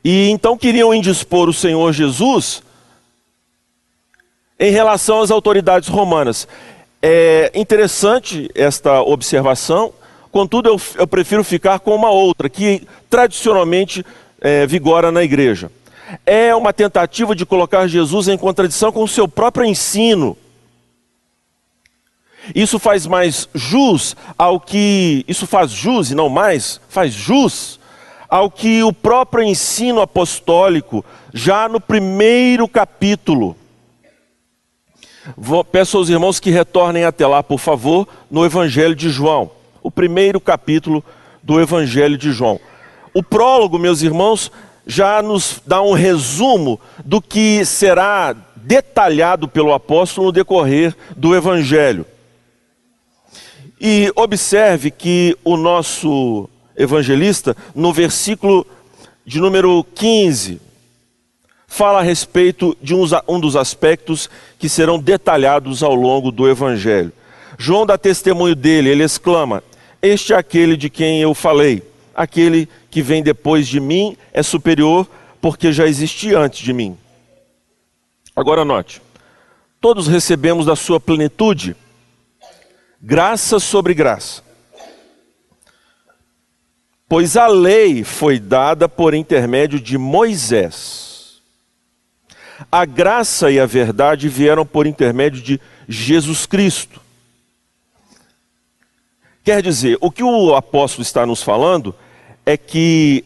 e 0.05 0.29
então 0.29 0.55
queriam 0.55 0.93
indispor 0.93 1.49
o 1.49 1.55
Senhor 1.55 1.95
Jesus 1.95 2.63
em 4.59 4.71
relação 4.71 5.23
às 5.23 5.31
autoridades 5.31 5.89
romanas. 5.89 6.47
É 7.01 7.51
interessante 7.55 8.51
esta 8.55 9.01
observação, 9.01 9.95
Contudo, 10.31 10.69
eu, 10.69 10.81
eu 10.97 11.07
prefiro 11.07 11.43
ficar 11.43 11.81
com 11.81 11.95
uma 11.95 12.11
outra, 12.11 12.49
que 12.49 12.87
tradicionalmente 13.09 14.05
é, 14.41 14.67
vigora 14.67 15.11
na 15.11 15.23
igreja. 15.23 15.71
É 16.25 16.55
uma 16.55 16.73
tentativa 16.73 17.35
de 17.35 17.45
colocar 17.45 17.87
Jesus 17.87 18.29
em 18.29 18.39
contradição 18.39 18.93
com 18.93 19.03
o 19.03 19.09
seu 19.09 19.27
próprio 19.27 19.65
ensino. 19.65 20.37
Isso 22.55 22.79
faz 22.79 23.07
mais 23.07 23.49
jus 23.55 24.17
ao 24.39 24.59
que. 24.59 25.25
Isso 25.29 25.47
faz 25.47 25.71
jus 25.71 26.11
e 26.11 26.15
não 26.15 26.29
mais, 26.29 26.81
faz 26.89 27.13
jus 27.13 27.79
ao 28.29 28.51
que 28.51 28.83
o 28.83 28.93
próprio 28.93 29.43
ensino 29.43 30.01
apostólico, 30.01 31.05
já 31.35 31.69
no 31.69 31.81
primeiro 31.81 32.69
capítulo. 32.69 33.57
Vou, 35.37 35.65
peço 35.65 35.99
aos 35.99 36.09
irmãos 36.09 36.39
que 36.41 36.51
retornem 36.51 37.05
até 37.05 37.27
lá, 37.27 37.43
por 37.43 37.59
favor, 37.59 38.09
no 38.31 38.45
Evangelho 38.45 38.95
de 38.95 39.11
João 39.11 39.51
o 39.83 39.91
primeiro 39.91 40.41
capítulo 40.41 41.05
do 41.43 41.61
Evangelho 41.61 42.17
de 42.17 42.33
João. 42.33 42.61
o 43.13 43.23
prólogo, 43.23 43.79
meus 43.79 44.03
irmãos, 44.03 44.53
já 44.87 45.23
nos 45.23 45.61
dá 45.67 45.83
um 45.83 45.93
resumo 45.93 46.81
do 47.05 47.21
que 47.21 47.65
será 47.65 48.35
detalhado 48.57 49.49
pelo 49.49 49.73
apóstolo 49.73 50.29
no 50.29 50.33
decorrer 50.33 50.95
do 51.17 51.35
evangelho. 51.35 52.05
E 53.81 54.13
observe 54.15 54.91
que 54.91 55.37
o 55.43 55.57
nosso 55.57 56.49
evangelista, 56.77 57.57
no 57.75 57.93
versículo 57.93 58.67
de 59.25 59.41
número 59.41 59.85
15, 59.95 60.61
fala 61.67 62.01
a 62.01 62.03
respeito 62.03 62.77
de 62.83 62.95
um 62.95 63.41
dos 63.41 63.57
aspectos 63.57 64.29
que 64.59 64.69
serão 64.69 64.99
detalhados 64.99 65.83
ao 65.83 65.95
longo 65.95 66.31
do 66.31 66.49
evangelho. 66.49 67.13
João 67.57 67.87
dá 67.87 67.97
testemunho 67.97 68.55
dele, 68.55 68.91
ele 68.91 69.05
exclama: 69.05 69.63
Este 70.03 70.33
é 70.33 70.37
aquele 70.37 70.77
de 70.77 70.89
quem 70.89 71.21
eu 71.21 71.35
falei, 71.35 71.83
aquele 72.15 72.69
que 72.91 73.03
vem 73.03 73.23
depois 73.23 73.69
de 73.69 73.81
mim 73.81 74.17
é 74.33 74.43
superior, 74.43 75.07
porque 75.41 75.73
já 75.73 75.87
existia 75.87 76.39
antes 76.39 76.61
de 76.61 76.73
mim. 76.73 76.97
Agora 78.35 78.65
note: 78.65 79.03
todos 79.81 80.07
recebemos 80.07 80.67
da 80.67 80.77
sua 80.77 80.99
plenitude 80.99 81.77
graça 83.01 83.59
sobre 83.59 83.95
graça. 83.95 84.43
Pois 87.09 87.37
a 87.37 87.47
lei 87.49 88.05
foi 88.05 88.39
dada 88.39 88.89
por 88.89 89.15
intermédio 89.15 89.81
de 89.81 89.99
Moisés. 89.99 91.41
A 92.71 92.85
graça 92.85 93.51
e 93.51 93.59
a 93.59 93.67
verdade 93.67 94.29
vieram 94.29 94.65
por 94.65 94.87
intermédio 94.87 95.43
de 95.43 95.61
Jesus 95.89 96.47
Cristo. 96.47 97.01
Quer 99.45 99.63
dizer, 99.63 99.97
o 100.01 100.11
que 100.11 100.23
o 100.23 100.55
apóstolo 100.55 101.03
está 101.03 101.25
nos 101.25 101.43
falando 101.43 101.95
é 102.45 102.57
que 102.57 103.25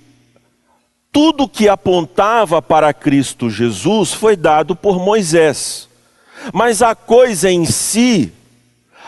tudo 1.11 1.49
que 1.49 1.69
apontava 1.69 2.61
para 2.61 2.93
Cristo 2.93 3.49
Jesus 3.49 4.13
foi 4.13 4.37
dado 4.37 4.75
por 4.75 4.99
Moisés. 4.99 5.89
Mas 6.53 6.83
a 6.83 6.95
coisa 6.95 7.51
em 7.51 7.65
si, 7.65 8.33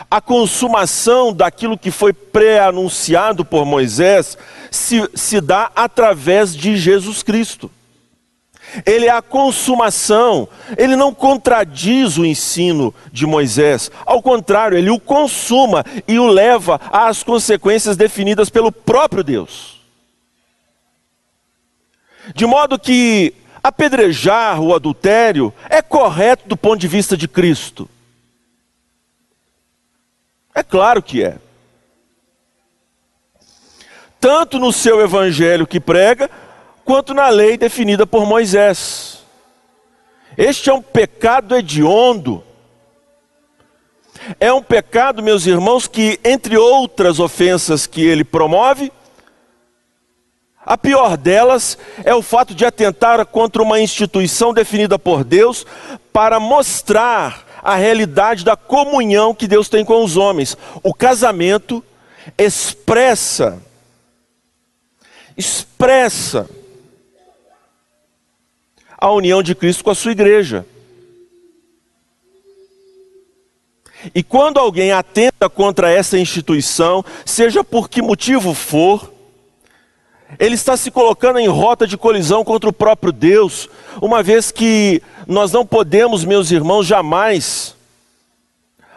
a 0.09 0.21
consumação 0.21 1.33
daquilo 1.33 1.77
que 1.77 1.91
foi 1.91 2.13
pré-anunciado 2.13 3.43
por 3.43 3.65
Moisés, 3.65 4.37
se, 4.71 5.07
se 5.13 5.41
dá 5.41 5.71
através 5.75 6.55
de 6.55 6.77
Jesus 6.77 7.23
Cristo. 7.23 7.69
Ele 8.85 9.05
é 9.05 9.09
a 9.09 9.21
consumação, 9.21 10.47
ele 10.77 10.95
não 10.95 11.13
contradiz 11.13 12.17
o 12.17 12.25
ensino 12.25 12.93
de 13.11 13.25
Moisés, 13.25 13.89
ao 14.05 14.21
contrário, 14.21 14.77
ele 14.77 14.89
o 14.89 14.99
consuma 14.99 15.85
e 16.07 16.19
o 16.19 16.27
leva 16.27 16.79
às 16.91 17.23
consequências 17.23 17.95
definidas 17.95 18.49
pelo 18.49 18.71
próprio 18.71 19.23
Deus. 19.23 19.81
De 22.35 22.45
modo 22.45 22.77
que 22.77 23.33
apedrejar 23.63 24.61
o 24.61 24.73
adultério 24.73 25.53
é 25.69 25.81
correto 25.81 26.47
do 26.47 26.57
ponto 26.57 26.79
de 26.79 26.87
vista 26.87 27.15
de 27.15 27.27
Cristo. 27.27 27.89
É 30.53 30.63
claro 30.63 31.01
que 31.01 31.23
é. 31.23 31.37
Tanto 34.19 34.57
no 34.57 34.73
seu 34.73 34.99
evangelho 35.01 35.67
que 35.67 35.79
prega, 35.79 36.29
quanto 36.87 37.13
na 37.13 37.27
lei 37.27 37.57
definida 37.57 38.07
por 38.07 38.25
Moisés. 38.25 39.19
Este 40.37 40.69
é 40.69 40.73
um 40.73 40.81
pecado 40.81 41.53
hediondo. 41.53 42.41
É 44.39 44.53
um 44.53 44.63
pecado, 44.63 45.21
meus 45.21 45.45
irmãos, 45.45 45.85
que, 45.85 46.17
entre 46.23 46.57
outras 46.57 47.19
ofensas 47.19 47.85
que 47.85 48.05
ele 48.05 48.23
promove, 48.23 48.89
a 50.65 50.77
pior 50.77 51.17
delas 51.17 51.77
é 52.05 52.15
o 52.15 52.21
fato 52.21 52.55
de 52.55 52.65
atentar 52.65 53.25
contra 53.25 53.61
uma 53.61 53.81
instituição 53.81 54.53
definida 54.53 54.97
por 54.97 55.25
Deus 55.25 55.65
para 56.13 56.39
mostrar 56.39 57.45
a 57.61 57.75
realidade 57.75 58.45
da 58.45 58.55
comunhão 58.55 59.35
que 59.35 59.45
Deus 59.45 59.67
tem 59.67 59.83
com 59.83 60.05
os 60.05 60.15
homens. 60.15 60.57
O 60.81 60.93
casamento 60.93 61.83
expressa, 62.37 63.61
expressa 65.35 66.49
a 68.97 69.11
união 69.11 69.43
de 69.43 69.53
Cristo 69.53 69.83
com 69.83 69.91
a 69.91 69.95
sua 69.95 70.11
igreja. 70.11 70.65
E 74.13 74.23
quando 74.23 74.59
alguém 74.59 74.91
atenta 74.91 75.49
contra 75.49 75.91
essa 75.91 76.17
instituição, 76.17 77.03
seja 77.25 77.63
por 77.63 77.89
que 77.89 78.01
motivo 78.01 78.53
for, 78.53 79.11
ele 80.39 80.55
está 80.55 80.75
se 80.75 80.91
colocando 80.91 81.39
em 81.39 81.47
rota 81.47 81.87
de 81.87 81.97
colisão 81.97 82.43
contra 82.43 82.69
o 82.69 82.73
próprio 82.73 83.11
Deus, 83.11 83.69
uma 84.01 84.21
vez 84.21 84.51
que 84.51 85.01
nós 85.25 85.51
não 85.51 85.65
podemos, 85.65 86.25
meus 86.25 86.51
irmãos, 86.51 86.85
jamais 86.85 87.75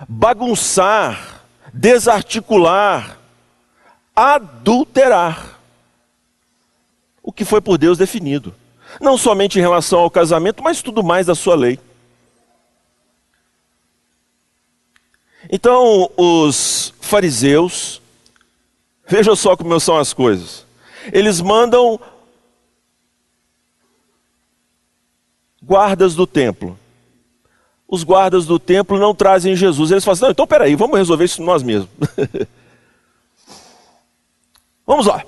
bagunçar, 0.08 1.44
desarticular, 1.72 3.18
adulterar 4.14 5.60
o 7.22 7.32
que 7.32 7.44
foi 7.44 7.60
por 7.60 7.78
Deus 7.78 7.96
definido. 7.96 8.54
Não 8.98 9.18
somente 9.18 9.58
em 9.58 9.62
relação 9.62 10.00
ao 10.00 10.10
casamento, 10.10 10.62
mas 10.62 10.80
tudo 10.80 11.02
mais 11.02 11.26
da 11.26 11.34
sua 11.34 11.54
lei. 11.54 11.78
Então, 15.50 16.10
os 16.16 16.94
fariseus, 17.00 18.00
vejam 19.06 19.36
só 19.36 19.56
como 19.56 19.78
são 19.78 19.98
as 19.98 20.12
coisas 20.12 20.70
eles 21.12 21.40
mandam 21.40 21.98
guardas 25.62 26.14
do 26.14 26.26
templo. 26.26 26.78
Os 27.88 28.04
guardas 28.04 28.46
do 28.46 28.58
templo 28.58 28.98
não 28.98 29.14
trazem 29.14 29.56
Jesus. 29.56 29.90
Eles 29.90 30.04
falam 30.04 30.12
assim, 30.12 30.24
não, 30.24 30.30
então 30.30 30.46
peraí, 30.46 30.74
vamos 30.76 30.98
resolver 30.98 31.24
isso 31.24 31.42
nós 31.42 31.62
mesmos. 31.62 31.88
vamos 34.86 35.06
lá. 35.06 35.24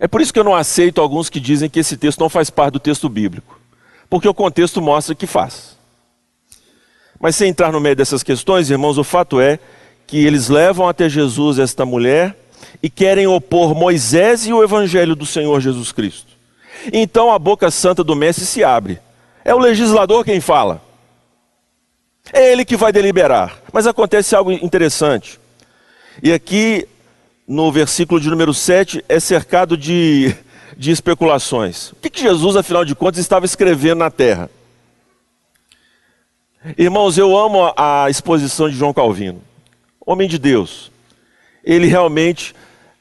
É 0.00 0.06
por 0.06 0.20
isso 0.20 0.32
que 0.32 0.38
eu 0.38 0.44
não 0.44 0.54
aceito 0.54 1.00
alguns 1.00 1.28
que 1.28 1.40
dizem 1.40 1.68
que 1.68 1.80
esse 1.80 1.96
texto 1.96 2.20
não 2.20 2.28
faz 2.28 2.50
parte 2.50 2.74
do 2.74 2.80
texto 2.80 3.08
bíblico. 3.08 3.58
Porque 4.08 4.28
o 4.28 4.34
contexto 4.34 4.80
mostra 4.80 5.14
que 5.14 5.26
faz. 5.26 5.76
Mas 7.20 7.34
sem 7.36 7.50
entrar 7.50 7.72
no 7.72 7.80
meio 7.80 7.96
dessas 7.96 8.22
questões, 8.22 8.70
irmãos, 8.70 8.96
o 8.96 9.04
fato 9.04 9.40
é 9.40 9.58
que 10.06 10.24
eles 10.24 10.48
levam 10.48 10.88
até 10.88 11.08
Jesus 11.08 11.58
esta 11.58 11.84
mulher 11.84 12.36
e 12.82 12.88
querem 12.88 13.26
opor 13.26 13.74
Moisés 13.74 14.46
e 14.46 14.52
o 14.52 14.62
evangelho 14.62 15.16
do 15.16 15.26
Senhor 15.26 15.60
Jesus 15.60 15.92
Cristo. 15.92 16.32
Então 16.92 17.32
a 17.32 17.38
boca 17.38 17.70
santa 17.70 18.04
do 18.04 18.14
mestre 18.14 18.46
se 18.46 18.62
abre. 18.62 19.00
É 19.44 19.54
o 19.54 19.58
legislador 19.58 20.24
quem 20.24 20.40
fala. 20.40 20.80
É 22.32 22.52
ele 22.52 22.64
que 22.64 22.76
vai 22.76 22.92
deliberar. 22.92 23.58
Mas 23.72 23.86
acontece 23.86 24.34
algo 24.34 24.52
interessante. 24.52 25.40
E 26.22 26.32
aqui, 26.32 26.86
no 27.48 27.72
versículo 27.72 28.20
de 28.20 28.28
número 28.28 28.52
7, 28.52 29.04
é 29.08 29.18
cercado 29.18 29.76
de, 29.76 30.36
de 30.76 30.90
especulações. 30.90 31.92
O 31.92 31.96
que, 31.96 32.10
que 32.10 32.20
Jesus, 32.20 32.54
afinal 32.54 32.84
de 32.84 32.94
contas, 32.94 33.18
estava 33.18 33.46
escrevendo 33.46 34.00
na 34.00 34.10
terra? 34.10 34.50
Irmãos, 36.76 37.16
eu 37.16 37.36
amo 37.36 37.72
a 37.76 38.10
exposição 38.10 38.68
de 38.68 38.76
João 38.76 38.92
Calvino 38.92 39.48
homem 40.08 40.26
de 40.26 40.38
Deus, 40.38 40.90
ele 41.62 41.86
realmente, 41.86 42.54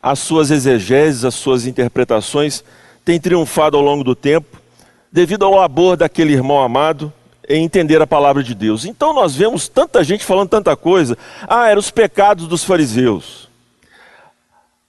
as 0.03 0.19
suas 0.19 0.51
exegeses, 0.51 1.23
as 1.23 1.35
suas 1.35 1.65
interpretações, 1.65 2.65
têm 3.05 3.17
triunfado 3.17 3.77
ao 3.77 3.83
longo 3.83 4.03
do 4.03 4.13
tempo, 4.13 4.61
devido 5.09 5.45
ao 5.45 5.53
labor 5.53 5.95
daquele 5.95 6.33
irmão 6.33 6.61
amado 6.61 7.13
em 7.47 7.63
entender 7.63 8.01
a 8.01 8.05
palavra 8.05 8.43
de 8.43 8.53
Deus. 8.53 8.83
Então 8.83 9.13
nós 9.13 9.33
vemos 9.33 9.69
tanta 9.69 10.03
gente 10.03 10.25
falando 10.25 10.49
tanta 10.49 10.75
coisa. 10.75 11.17
Ah, 11.47 11.69
eram 11.69 11.79
os 11.79 11.89
pecados 11.89 12.45
dos 12.45 12.65
fariseus. 12.65 13.46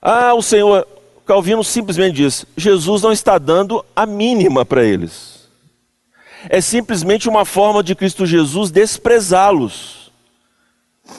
Ah, 0.00 0.34
o 0.34 0.42
Senhor, 0.42 0.86
Calvino 1.26 1.64
simplesmente 1.64 2.16
diz: 2.16 2.46
Jesus 2.56 3.02
não 3.02 3.12
está 3.12 3.36
dando 3.36 3.84
a 3.94 4.06
mínima 4.06 4.64
para 4.64 4.84
eles. 4.84 5.48
É 6.48 6.60
simplesmente 6.60 7.28
uma 7.28 7.44
forma 7.44 7.82
de 7.82 7.94
Cristo 7.94 8.24
Jesus 8.24 8.70
desprezá-los. 8.70 10.12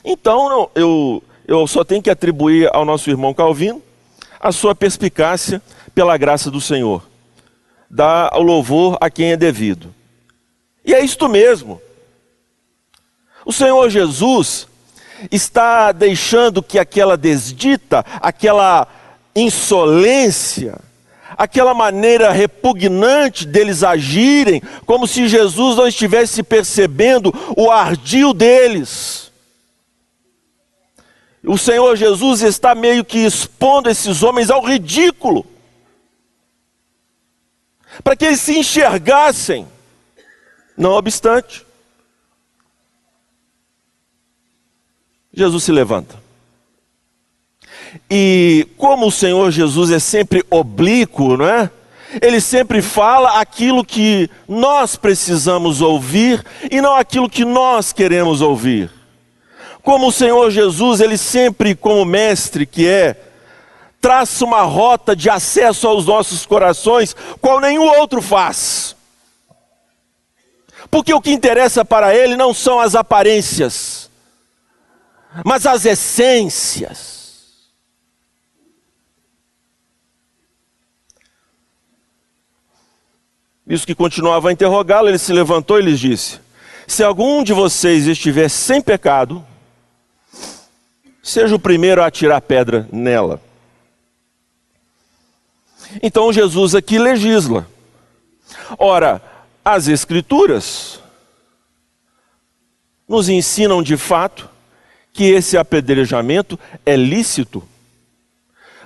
Então 0.04 0.70
eu, 0.74 1.22
eu 1.48 1.68
só 1.68 1.84
tenho 1.84 2.02
que 2.02 2.10
atribuir 2.10 2.70
ao 2.74 2.86
nosso 2.86 3.10
irmão 3.10 3.34
Calvino 3.34 3.82
a 4.40 4.52
sua 4.52 4.74
perspicácia 4.74 5.62
pela 5.94 6.16
graça 6.16 6.50
do 6.50 6.62
Senhor. 6.62 7.04
Dá 7.90 8.32
o 8.34 8.42
louvor 8.42 8.98
a 9.02 9.10
quem 9.10 9.32
é 9.34 9.38
devido. 9.38 9.94
E 10.86 10.94
é 10.94 11.04
isto 11.04 11.28
mesmo. 11.28 11.82
O 13.46 13.52
Senhor 13.52 13.90
Jesus 13.90 14.69
está 15.32 15.92
deixando 15.92 16.62
que 16.62 16.80
aquela 16.80 17.18
desdita, 17.18 18.06
aquela 18.22 18.88
insolência, 19.36 20.80
aquela 21.38 21.74
maneira 21.74 22.32
repugnante 22.32 23.46
deles 23.46 23.84
agirem, 23.84 24.62
como 24.86 25.08
se 25.08 25.28
Jesus 25.28 25.78
não 25.78 25.88
estivesse 25.88 26.44
percebendo 26.44 27.34
o 27.56 27.72
ardil 27.72 28.34
deles 28.34 29.30
O 31.44 31.58
Senhor 31.58 31.96
Jesus 31.96 32.42
está 32.42 32.76
meio 32.76 33.06
que 33.06 33.20
expondo 33.20 33.90
esses 33.90 34.24
homens 34.24 34.50
ao 34.50 34.62
ridículo, 34.62 35.46
para 38.04 38.16
que 38.16 38.26
eles 38.26 38.42
se 38.42 38.58
enxergassem. 38.58 39.68
Não 40.78 40.92
obstante, 40.92 41.66
Jesus 45.34 45.64
se 45.64 45.72
levanta. 45.72 46.16
E 48.10 48.68
como 48.78 49.08
o 49.08 49.12
Senhor 49.12 49.52
Jesus 49.52 49.92
é 49.92 50.00
sempre 50.00 50.44
oblíquo, 50.50 51.38
não 51.38 51.48
é? 51.48 51.70
Ele 52.22 52.42
sempre 52.42 52.82
fala 52.82 53.40
aquilo 53.40 53.86
que 53.86 54.30
nós 54.48 54.96
precisamos 54.96 55.80
ouvir 55.82 56.44
e 56.72 56.82
não 56.82 56.96
aquilo 56.96 57.30
que 57.30 57.46
nós 57.46 57.94
queremos 57.94 58.42
ouvir. 58.42 58.90
Como 59.84 60.08
o 60.08 60.12
Senhor 60.12 60.50
Jesus, 60.50 61.02
ele 61.02 61.18
sempre, 61.18 61.76
como 61.76 62.04
mestre 62.06 62.66
que 62.66 62.88
é, 62.88 63.16
traça 64.02 64.44
uma 64.44 64.62
rota 64.62 65.16
de 65.16 65.30
acesso 65.30 65.88
aos 65.88 66.06
nossos 66.06 66.46
corações, 66.46 67.16
qual 67.40 67.60
nenhum 67.60 67.88
outro 68.00 68.22
faz. 68.22 68.96
Porque 70.90 71.14
o 71.14 71.22
que 71.22 71.32
interessa 71.32 71.86
para 71.86 72.16
ele 72.16 72.36
não 72.36 72.54
são 72.54 72.80
as 72.80 72.96
aparências, 72.96 74.09
mas 75.46 75.66
as 75.66 75.86
essências. 75.86 77.20
Isso 83.68 83.86
que 83.86 83.94
continuava 83.94 84.50
a 84.50 84.52
interrogá-lo, 84.52 85.10
ele 85.10 85.20
se 85.20 85.32
levantou 85.32 85.80
e 85.80 85.84
lhes 85.84 86.00
disse: 86.00 86.40
Se 86.88 87.04
algum 87.04 87.44
de 87.44 87.54
vocês 87.54 88.08
estiver 88.08 88.50
sem 88.50 88.82
pecado, 88.82 89.46
seja 91.22 91.56
o 91.56 91.60
primeiro 91.60 92.02
a 92.02 92.08
atirar 92.08 92.42
pedra 92.42 92.90
nela. 92.92 93.40
Então 96.02 96.34
Jesus 96.34 96.74
aqui 96.74 96.98
legisla. 96.98 97.68
Ora, 98.78 99.22
as 99.64 99.88
Escrituras 99.88 101.00
nos 103.08 103.30
ensinam 103.30 103.84
de 103.84 103.98
fato 103.98 104.50
que 105.14 105.26
esse 105.26 105.58
apedrejamento 105.58 106.60
é 106.86 106.96
lícito. 106.96 107.64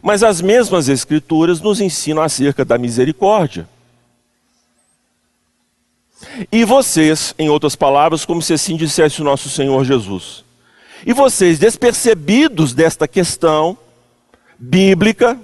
Mas 0.01 0.23
as 0.23 0.41
mesmas 0.41 0.89
Escrituras 0.89 1.61
nos 1.61 1.79
ensinam 1.79 2.21
acerca 2.21 2.65
da 2.65 2.77
misericórdia. 2.77 3.67
E 6.51 6.63
vocês, 6.65 7.35
em 7.37 7.49
outras 7.49 7.75
palavras, 7.75 8.25
como 8.25 8.41
se 8.41 8.53
assim 8.53 8.75
dissesse 8.75 9.21
o 9.21 9.25
nosso 9.25 9.49
Senhor 9.49 9.83
Jesus. 9.83 10.43
E 11.05 11.13
vocês, 11.13 11.59
despercebidos 11.59 12.73
desta 12.73 13.07
questão 13.07 13.77
bíblica, 14.57 15.39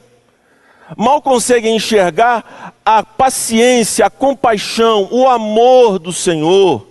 mal 0.98 1.22
conseguem 1.22 1.76
enxergar 1.76 2.74
a 2.84 3.04
paciência, 3.04 4.06
a 4.06 4.10
compaixão, 4.10 5.08
o 5.12 5.28
amor 5.28 6.00
do 6.00 6.13
Senhor, 6.13 6.88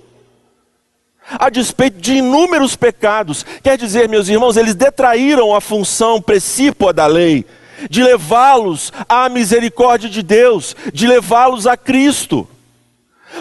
a 1.31 1.51
despeito 1.51 2.01
de 2.01 2.14
inúmeros 2.14 2.77
pecados. 2.77 3.45
Quer 3.62 3.77
dizer, 3.77 4.09
meus 4.09 4.29
irmãos, 4.29 4.57
eles 4.57 4.75
detraíram 4.75 5.55
a 5.55 5.61
função 5.61 6.21
precípua 6.23 6.93
da 6.93 7.07
lei, 7.07 7.45
de 7.91 8.03
levá-los 8.03 8.93
à 9.09 9.29
misericórdia 9.29 10.09
de 10.09 10.23
Deus, 10.23 10.75
de 10.93 11.07
levá-los 11.07 11.67
a 11.67 11.77
Cristo. 11.77 12.49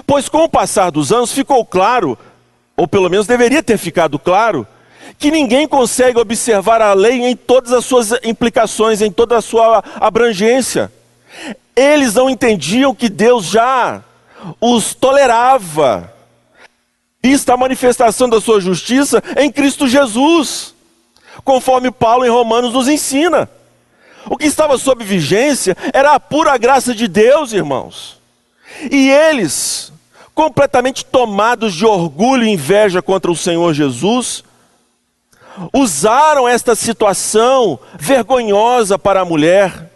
Pois 0.06 0.28
com 0.28 0.44
o 0.44 0.50
passar 0.50 0.92
dos 0.92 1.12
anos 1.12 1.32
ficou 1.32 1.66
claro, 1.66 2.18
ou 2.76 2.88
pelo 2.88 3.10
menos 3.10 3.26
deveria 3.26 3.64
ter 3.64 3.78
ficado 3.78 4.20
claro, 4.20 4.68
que 5.18 5.32
ninguém 5.32 5.68
consegue 5.68 6.20
observar 6.20 6.82
a 6.82 6.94
lei 6.94 7.26
em 7.26 7.36
todas 7.36 7.72
as 7.72 7.86
suas 7.86 8.12
implicações, 8.24 9.02
em 9.02 9.12
toda 9.12 9.38
a 9.38 9.42
sua 9.42 9.84
abrangência. 10.00 10.92
Eles 11.76 12.14
não 12.14 12.30
entendiam 12.30 12.94
que 12.94 13.10
Deus 13.10 13.46
já 13.46 14.02
os 14.60 14.94
tolerava, 14.94 16.14
vista 17.28 17.54
a 17.54 17.58
manifestação 17.58 18.30
da 18.30 18.40
sua 18.40 18.62
justiça 18.62 19.22
em 19.36 19.52
Cristo 19.52 19.86
Jesus, 19.86 20.74
conforme 21.44 21.92
Paulo 21.92 22.26
em 22.26 22.30
Romanos 22.30 22.72
nos 22.74 22.88
ensina. 22.88 23.50
O 24.30 24.38
que 24.38 24.46
estava 24.46 24.78
sob 24.78 25.04
vigência 25.04 25.76
era 25.94 26.14
a 26.14 26.20
pura 26.22 26.58
graça 26.58 26.96
de 26.96 27.06
Deus, 27.06 27.52
irmãos. 27.52 28.18
E 28.90 29.10
eles, 29.10 29.92
completamente 30.34 31.04
tomados 31.04 31.74
de 31.74 31.86
orgulho 31.86 32.46
e 32.46 32.50
inveja 32.50 33.02
contra 33.02 33.30
o 33.30 33.36
Senhor 33.36 33.74
Jesus, 33.74 34.42
usaram 35.74 36.48
esta 36.48 36.76
situação 36.76 37.78
vergonhosa 38.00 38.98
para 38.98 39.20
a 39.20 39.26
mulher, 39.26 39.92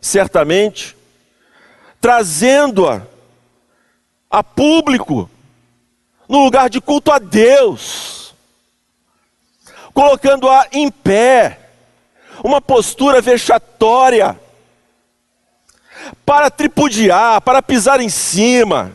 certamente, 0.00 0.96
trazendo-a 2.00 3.02
a 4.30 4.42
público, 4.42 5.28
no 6.30 6.44
lugar 6.44 6.70
de 6.70 6.80
culto 6.80 7.10
a 7.10 7.18
Deus, 7.18 8.32
colocando-a 9.92 10.68
em 10.70 10.88
pé, 10.88 11.58
uma 12.44 12.60
postura 12.60 13.20
vexatória, 13.20 14.38
para 16.24 16.48
tripudiar, 16.48 17.40
para 17.40 17.60
pisar 17.60 18.00
em 18.00 18.08
cima. 18.08 18.92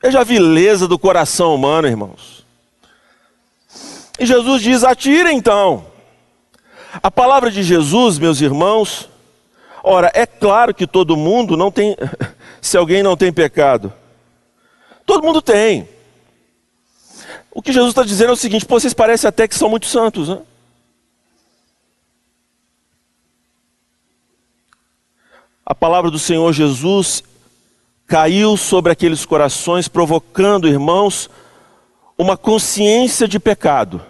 Veja 0.00 0.20
a 0.20 0.24
vileza 0.24 0.86
do 0.86 1.00
coração 1.00 1.52
humano, 1.52 1.88
irmãos. 1.88 2.46
E 4.20 4.24
Jesus 4.24 4.62
diz: 4.62 4.84
atire 4.84 5.32
então. 5.32 5.84
A 7.02 7.10
palavra 7.10 7.50
de 7.50 7.64
Jesus, 7.64 8.20
meus 8.20 8.40
irmãos, 8.40 9.10
ora, 9.82 10.12
é 10.14 10.24
claro 10.24 10.72
que 10.72 10.86
todo 10.86 11.16
mundo 11.16 11.56
não 11.56 11.72
tem, 11.72 11.96
se 12.62 12.76
alguém 12.76 13.02
não 13.02 13.16
tem 13.16 13.32
pecado, 13.32 13.92
todo 15.06 15.24
mundo 15.24 15.40
tem. 15.40 15.88
O 17.50 17.62
que 17.62 17.72
Jesus 17.72 17.90
está 17.90 18.02
dizendo 18.02 18.30
é 18.30 18.32
o 18.32 18.36
seguinte: 18.36 18.66
vocês 18.68 18.94
parecem 18.94 19.28
até 19.28 19.46
que 19.46 19.54
são 19.54 19.68
muito 19.68 19.86
santos, 19.86 20.28
né? 20.28 20.40
a 25.64 25.74
palavra 25.74 26.10
do 26.10 26.18
Senhor 26.18 26.52
Jesus 26.52 27.24
caiu 28.06 28.56
sobre 28.56 28.92
aqueles 28.92 29.24
corações, 29.24 29.88
provocando, 29.88 30.68
irmãos, 30.68 31.30
uma 32.18 32.36
consciência 32.36 33.26
de 33.26 33.40
pecado. 33.40 34.00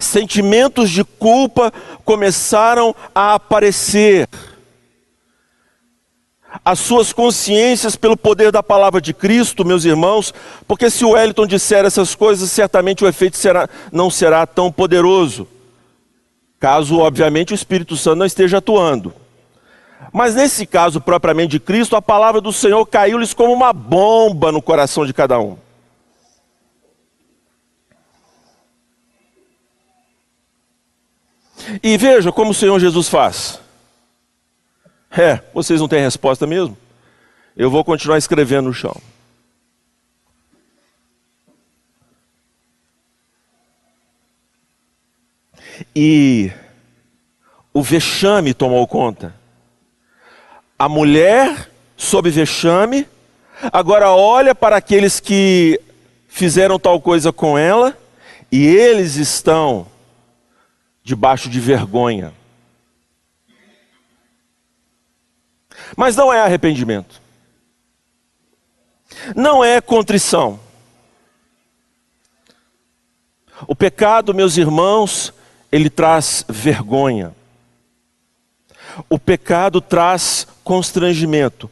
Sentimentos 0.00 0.90
de 0.90 1.04
culpa 1.04 1.72
começaram 2.04 2.94
a 3.14 3.34
aparecer. 3.34 4.28
As 6.62 6.78
suas 6.78 7.12
consciências 7.12 7.96
pelo 7.96 8.16
poder 8.16 8.52
da 8.52 8.62
palavra 8.62 9.00
de 9.00 9.14
Cristo, 9.14 9.64
meus 9.64 9.84
irmãos, 9.84 10.34
porque 10.68 10.90
se 10.90 11.04
o 11.04 11.12
Wellington 11.12 11.46
disser 11.46 11.86
essas 11.86 12.14
coisas, 12.14 12.50
certamente 12.50 13.02
o 13.02 13.08
efeito 13.08 13.38
será, 13.38 13.68
não 13.90 14.10
será 14.10 14.46
tão 14.46 14.70
poderoso 14.70 15.48
caso, 16.64 16.98
obviamente, 16.98 17.52
o 17.52 17.54
Espírito 17.54 17.94
Santo 17.94 18.20
não 18.20 18.24
esteja 18.24 18.56
atuando. 18.56 19.12
Mas 20.10 20.34
nesse 20.34 20.64
caso 20.64 20.98
propriamente 20.98 21.50
de 21.50 21.60
Cristo, 21.60 21.94
a 21.94 22.00
palavra 22.00 22.40
do 22.40 22.54
Senhor 22.54 22.86
caiu-lhes 22.86 23.34
como 23.34 23.52
uma 23.52 23.70
bomba 23.70 24.50
no 24.50 24.62
coração 24.62 25.04
de 25.04 25.12
cada 25.12 25.38
um. 25.38 25.58
E 31.82 31.98
veja 31.98 32.32
como 32.32 32.52
o 32.52 32.54
Senhor 32.54 32.80
Jesus 32.80 33.10
faz. 33.10 33.60
É, 35.16 35.40
vocês 35.54 35.80
não 35.80 35.86
têm 35.86 36.02
resposta 36.02 36.44
mesmo? 36.46 36.76
Eu 37.56 37.70
vou 37.70 37.84
continuar 37.84 38.18
escrevendo 38.18 38.66
no 38.66 38.74
chão. 38.74 39.00
E 45.94 46.50
o 47.72 47.80
vexame 47.80 48.52
tomou 48.52 48.84
conta. 48.88 49.34
A 50.76 50.88
mulher, 50.88 51.70
sob 51.96 52.28
vexame, 52.30 53.06
agora 53.72 54.10
olha 54.10 54.54
para 54.54 54.76
aqueles 54.76 55.20
que 55.20 55.80
fizeram 56.26 56.78
tal 56.78 57.00
coisa 57.00 57.32
com 57.32 57.56
ela 57.56 57.96
e 58.50 58.66
eles 58.66 59.14
estão 59.14 59.86
debaixo 61.04 61.48
de 61.48 61.60
vergonha. 61.60 62.32
Mas 65.96 66.16
não 66.16 66.32
é 66.32 66.40
arrependimento. 66.40 67.20
Não 69.34 69.64
é 69.64 69.80
contrição. 69.80 70.58
O 73.66 73.74
pecado, 73.74 74.34
meus 74.34 74.56
irmãos, 74.56 75.32
ele 75.70 75.88
traz 75.88 76.44
vergonha. 76.48 77.34
O 79.08 79.18
pecado 79.18 79.80
traz 79.80 80.46
constrangimento. 80.62 81.70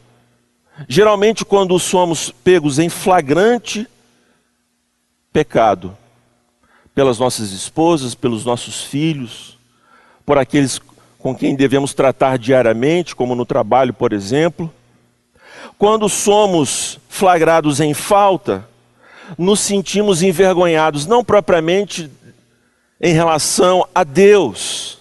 Geralmente, 0.87 1.45
quando 1.45 1.77
somos 1.79 2.31
pegos 2.31 2.79
em 2.79 2.89
flagrante 2.89 3.87
pecado 5.31 5.97
pelas 6.95 7.19
nossas 7.19 7.51
esposas, 7.51 8.15
pelos 8.15 8.45
nossos 8.45 8.83
filhos, 8.83 9.57
por 10.25 10.37
aqueles 10.37 10.79
com 11.23 11.33
quem 11.33 11.55
devemos 11.55 11.93
tratar 11.93 12.37
diariamente, 12.37 13.15
como 13.15 13.33
no 13.33 13.45
trabalho, 13.45 13.93
por 13.93 14.11
exemplo. 14.11 14.69
Quando 15.77 16.09
somos 16.09 16.99
flagrados 17.07 17.79
em 17.79 17.93
falta, 17.93 18.67
nos 19.37 19.61
sentimos 19.61 20.21
envergonhados, 20.21 21.05
não 21.05 21.23
propriamente 21.23 22.11
em 22.99 23.13
relação 23.13 23.87
a 23.95 24.03
Deus, 24.03 24.97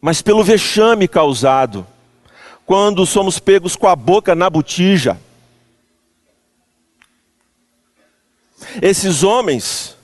mas 0.00 0.20
pelo 0.20 0.42
vexame 0.42 1.06
causado, 1.06 1.86
quando 2.66 3.06
somos 3.06 3.38
pegos 3.38 3.76
com 3.76 3.86
a 3.86 3.94
boca 3.94 4.34
na 4.34 4.50
botija. 4.50 5.16
Esses 8.82 9.22
homens, 9.22 9.96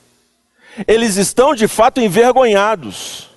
eles 0.87 1.17
estão 1.17 1.57
de 1.57 1.67
fato 1.67 2.01
envergonhados, 2.01 3.34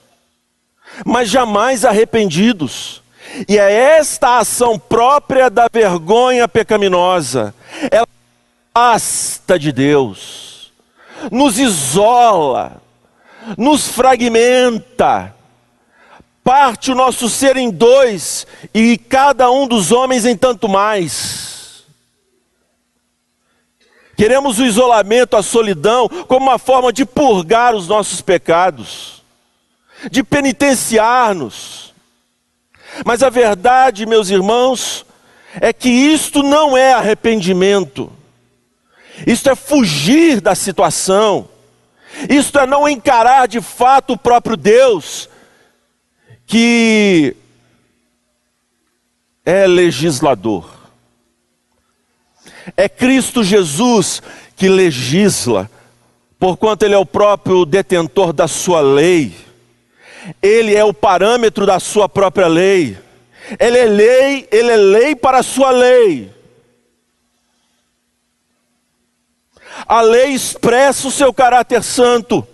mas 1.06 1.30
jamais 1.30 1.86
arrependidos. 1.86 3.02
E 3.48 3.58
é 3.58 3.72
esta 3.72 4.38
ação 4.38 4.80
própria 4.80 5.50
da 5.50 5.68
vergonha 5.72 6.48
pecaminosa, 6.48 7.54
ela 7.92 8.08
afasta 8.74 9.58
de 9.58 9.72
Deus, 9.72 10.72
nos 11.32 11.60
isola, 11.60 12.82
nos 13.58 13.88
fragmenta, 13.88 15.34
parte 16.44 16.92
o 16.92 16.96
nosso 16.96 17.30
ser 17.30 17.58
em 17.58 17.70
dois 17.70 18.48
e 18.74 18.98
cada 18.98 19.52
um 19.52 19.68
dos 19.68 19.92
homens 19.92 20.26
em 20.26 20.38
tanto 20.38 20.70
mais. 20.70 21.86
Queremos 24.16 24.58
o 24.58 24.66
isolamento, 24.66 25.38
a 25.38 25.44
solidão, 25.44 26.10
como 26.28 26.48
uma 26.48 26.58
forma 26.58 26.92
de 26.92 27.06
purgar 27.06 27.76
os 27.76 27.88
nossos 27.88 28.22
pecados, 28.22 29.17
de 30.12 30.24
penitenciar-nos. 30.24 31.94
Mas 33.06 33.24
a 33.24 33.30
verdade, 33.30 34.06
meus 34.06 34.30
irmãos, 34.30 35.06
é 35.60 35.74
que 35.74 35.90
isto 35.90 36.44
não 36.44 36.78
é 36.78 36.94
arrependimento, 36.94 38.12
isto 39.26 39.50
é 39.50 39.56
fugir 39.56 40.42
da 40.42 40.56
situação, 40.56 41.50
isto 42.30 42.60
é 42.60 42.66
não 42.66 42.88
encarar 42.88 43.48
de 43.48 43.62
fato 43.62 44.14
o 44.14 44.18
próprio 44.18 44.56
Deus, 44.56 45.30
que 46.46 47.36
é 49.46 49.66
legislador. 49.66 50.78
É 52.76 52.90
Cristo 52.90 53.44
Jesus 53.44 54.22
que 54.56 54.68
legisla, 54.68 55.70
porquanto 56.40 56.84
Ele 56.84 56.96
é 56.96 56.98
o 56.98 57.06
próprio 57.06 57.66
detentor 57.66 58.34
da 58.34 58.48
sua 58.48 58.82
lei, 58.82 59.47
Ele 60.42 60.76
é 60.76 60.84
o 60.84 60.94
parâmetro 60.94 61.66
da 61.66 61.80
sua 61.80 62.08
própria 62.10 62.48
lei, 62.48 62.98
Ele 63.60 63.78
é 63.78 63.86
lei, 63.86 64.48
Ele 64.52 64.72
é 64.72 64.76
lei 64.76 65.16
para 65.16 65.40
a 65.40 65.44
sua 65.44 65.72
lei. 65.72 66.32
A 69.86 70.02
lei 70.02 70.30
expressa 70.30 71.08
o 71.08 71.12
seu 71.12 71.34
caráter 71.34 71.84
santo. 71.84 72.48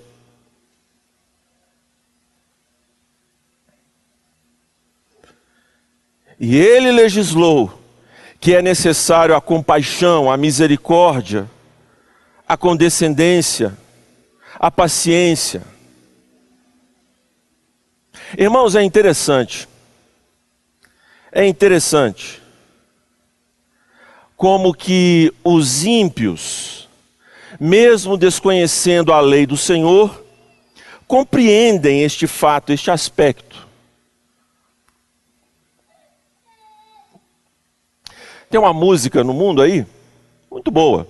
E 6.39 6.57
ele 6.57 6.91
legislou 6.91 7.71
que 8.39 8.53
é 8.53 8.61
necessário 8.61 9.33
a 9.33 9.39
compaixão, 9.39 10.29
a 10.29 10.35
misericórdia, 10.35 11.49
a 12.45 12.57
condescendência, 12.57 13.77
a 14.59 14.69
paciência. 14.69 15.72
Irmãos, 18.37 18.75
é 18.75 18.81
interessante, 18.81 19.67
é 21.31 21.45
interessante 21.45 22.41
como 24.35 24.73
que 24.73 25.31
os 25.43 25.85
ímpios, 25.85 26.89
mesmo 27.59 28.17
desconhecendo 28.17 29.13
a 29.13 29.19
lei 29.19 29.45
do 29.45 29.55
Senhor, 29.55 30.23
compreendem 31.07 32.01
este 32.01 32.25
fato, 32.25 32.73
este 32.73 32.89
aspecto. 32.89 33.67
Tem 38.49 38.59
uma 38.59 38.73
música 38.73 39.23
no 39.23 39.33
mundo 39.33 39.61
aí, 39.61 39.85
muito 40.49 40.71
boa, 40.71 41.07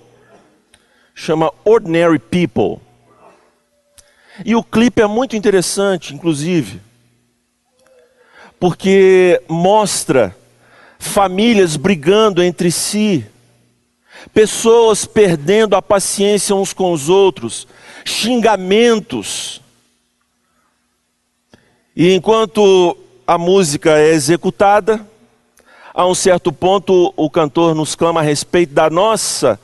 chama 1.14 1.50
Ordinary 1.64 2.18
People. 2.18 2.82
E 4.44 4.54
o 4.54 4.62
clipe 4.62 5.00
é 5.00 5.06
muito 5.06 5.34
interessante, 5.36 6.14
inclusive, 6.14 6.82
porque 8.64 9.42
mostra 9.46 10.34
famílias 10.98 11.76
brigando 11.76 12.42
entre 12.42 12.72
si, 12.72 13.26
pessoas 14.32 15.04
perdendo 15.04 15.76
a 15.76 15.82
paciência 15.82 16.56
uns 16.56 16.72
com 16.72 16.90
os 16.90 17.10
outros, 17.10 17.68
xingamentos. 18.06 19.60
E 21.94 22.14
enquanto 22.14 22.96
a 23.26 23.36
música 23.36 23.98
é 23.98 24.14
executada, 24.14 25.06
a 25.92 26.06
um 26.06 26.14
certo 26.14 26.50
ponto, 26.50 27.12
o 27.18 27.28
cantor 27.28 27.74
nos 27.74 27.94
clama 27.94 28.20
a 28.20 28.24
respeito 28.24 28.72
da 28.72 28.88
nossa 28.88 29.60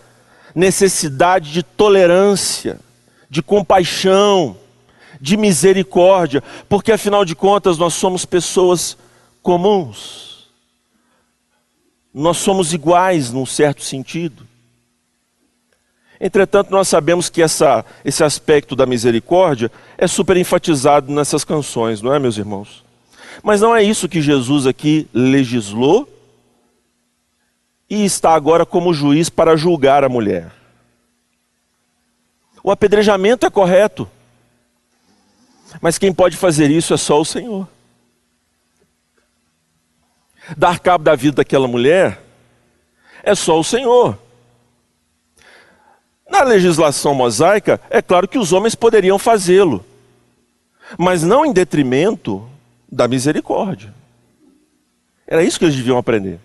necessidade 0.54 1.50
de 1.52 1.62
tolerância, 1.62 2.78
de 3.30 3.42
compaixão, 3.42 4.58
de 5.20 5.36
misericórdia, 5.36 6.42
porque 6.68 6.92
afinal 6.92 7.24
de 7.24 7.34
contas 7.34 7.76
nós 7.76 7.94
somos 7.94 8.24
pessoas 8.24 8.96
comuns. 9.42 10.48
Nós 12.12 12.38
somos 12.38 12.72
iguais 12.72 13.30
num 13.30 13.46
certo 13.46 13.82
sentido. 13.82 14.48
Entretanto, 16.20 16.70
nós 16.70 16.88
sabemos 16.88 17.30
que 17.30 17.40
essa, 17.40 17.84
esse 18.04 18.22
aspecto 18.22 18.76
da 18.76 18.84
misericórdia 18.84 19.70
é 19.96 20.06
super 20.06 20.36
enfatizado 20.36 21.10
nessas 21.12 21.44
canções, 21.44 22.02
não 22.02 22.12
é, 22.12 22.18
meus 22.18 22.36
irmãos? 22.36 22.84
Mas 23.42 23.60
não 23.60 23.74
é 23.74 23.82
isso 23.82 24.08
que 24.08 24.20
Jesus 24.20 24.66
aqui 24.66 25.08
legislou 25.14 26.08
e 27.88 28.04
está 28.04 28.34
agora 28.34 28.66
como 28.66 28.92
juiz 28.92 29.30
para 29.30 29.56
julgar 29.56 30.04
a 30.04 30.08
mulher. 30.08 30.52
O 32.62 32.70
apedrejamento 32.70 33.46
é 33.46 33.50
correto, 33.50 34.06
mas 35.80 35.98
quem 35.98 36.12
pode 36.12 36.36
fazer 36.36 36.70
isso 36.70 36.94
é 36.94 36.96
só 36.96 37.20
o 37.20 37.24
Senhor. 37.24 37.68
Dar 40.56 40.78
cabo 40.80 41.04
da 41.04 41.14
vida 41.14 41.36
daquela 41.36 41.68
mulher 41.68 42.20
é 43.22 43.34
só 43.34 43.58
o 43.58 43.64
Senhor. 43.64 44.18
Na 46.28 46.42
legislação 46.42 47.14
mosaica, 47.14 47.80
é 47.90 48.00
claro 48.00 48.28
que 48.28 48.38
os 48.38 48.52
homens 48.52 48.74
poderiam 48.74 49.18
fazê-lo, 49.18 49.84
mas 50.96 51.22
não 51.22 51.44
em 51.44 51.52
detrimento 51.52 52.48
da 52.90 53.06
misericórdia. 53.08 53.92
Era 55.26 55.42
isso 55.42 55.58
que 55.58 55.64
eles 55.64 55.76
deviam 55.76 55.98
aprender. 55.98 56.40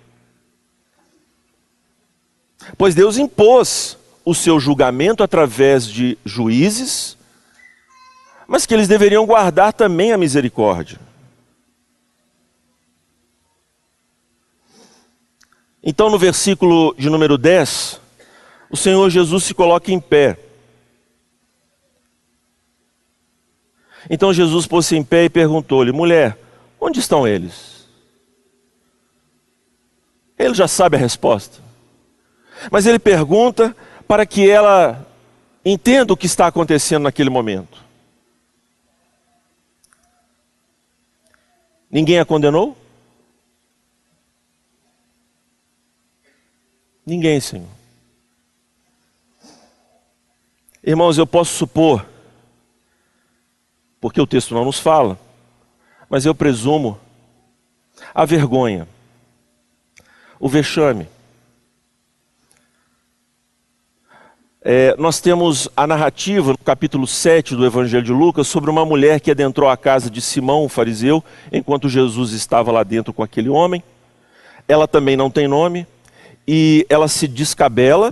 Pois 2.77 2.95
Deus 2.95 3.17
impôs 3.17 3.97
o 4.23 4.33
seu 4.33 4.59
julgamento 4.59 5.23
através 5.23 5.87
de 5.87 6.17
juízes, 6.25 7.15
mas 8.47 8.65
que 8.65 8.73
eles 8.73 8.87
deveriam 8.87 9.25
guardar 9.25 9.73
também 9.73 10.11
a 10.11 10.17
misericórdia. 10.17 10.99
Então, 15.83 16.09
no 16.09 16.17
versículo 16.17 16.95
de 16.97 17.09
número 17.09 17.37
10, 17.37 18.01
o 18.69 18.77
Senhor 18.77 19.09
Jesus 19.09 19.43
se 19.43 19.53
coloca 19.53 19.91
em 19.91 19.99
pé. 19.99 20.37
Então 24.09 24.33
Jesus 24.33 24.67
pôs-se 24.67 24.95
em 24.95 25.03
pé 25.03 25.25
e 25.25 25.29
perguntou-lhe: 25.29 25.91
mulher, 25.91 26.37
onde 26.79 26.99
estão 26.99 27.27
eles? 27.27 27.87
Ele 30.37 30.53
já 30.53 30.67
sabe 30.67 30.97
a 30.97 30.99
resposta. 30.99 31.63
Mas 32.71 32.85
ele 32.85 32.99
pergunta 32.99 33.75
para 34.07 34.25
que 34.25 34.49
ela 34.49 35.05
entenda 35.63 36.13
o 36.13 36.17
que 36.17 36.25
está 36.25 36.47
acontecendo 36.47 37.03
naquele 37.03 37.29
momento. 37.29 37.84
Ninguém 41.95 42.19
a 42.19 42.25
condenou? 42.25 42.75
Ninguém, 47.05 47.39
Senhor. 47.39 47.69
Irmãos, 50.83 51.17
eu 51.17 51.25
posso 51.25 51.55
supor, 51.55 52.05
porque 54.01 54.19
o 54.19 54.27
texto 54.27 54.53
não 54.53 54.65
nos 54.65 54.77
fala, 54.77 55.17
mas 56.09 56.25
eu 56.25 56.35
presumo 56.35 56.99
a 58.13 58.25
vergonha, 58.25 58.89
o 60.37 60.49
vexame, 60.49 61.07
é, 64.67 64.95
nós 64.97 65.21
temos 65.21 65.69
a 65.77 65.85
narrativa, 65.85 66.51
no 66.51 66.57
capítulo 66.57 67.05
7 67.05 67.55
do 67.55 67.67
Evangelho 67.67 68.01
de 68.01 68.11
Lucas, 68.11 68.47
sobre 68.47 68.71
uma 68.71 68.83
mulher 68.83 69.19
que 69.19 69.29
adentrou 69.29 69.69
a 69.69 69.77
casa 69.77 70.09
de 70.09 70.19
Simão, 70.19 70.65
o 70.65 70.69
fariseu, 70.69 71.23
enquanto 71.51 71.87
Jesus 71.87 72.31
estava 72.31 72.71
lá 72.71 72.81
dentro 72.81 73.13
com 73.13 73.21
aquele 73.21 73.47
homem. 73.47 73.83
Ela 74.67 74.87
também 74.87 75.15
não 75.15 75.29
tem 75.29 75.47
nome, 75.47 75.85
e 76.47 76.83
ela 76.89 77.07
se 77.07 77.27
descabela 77.27 78.11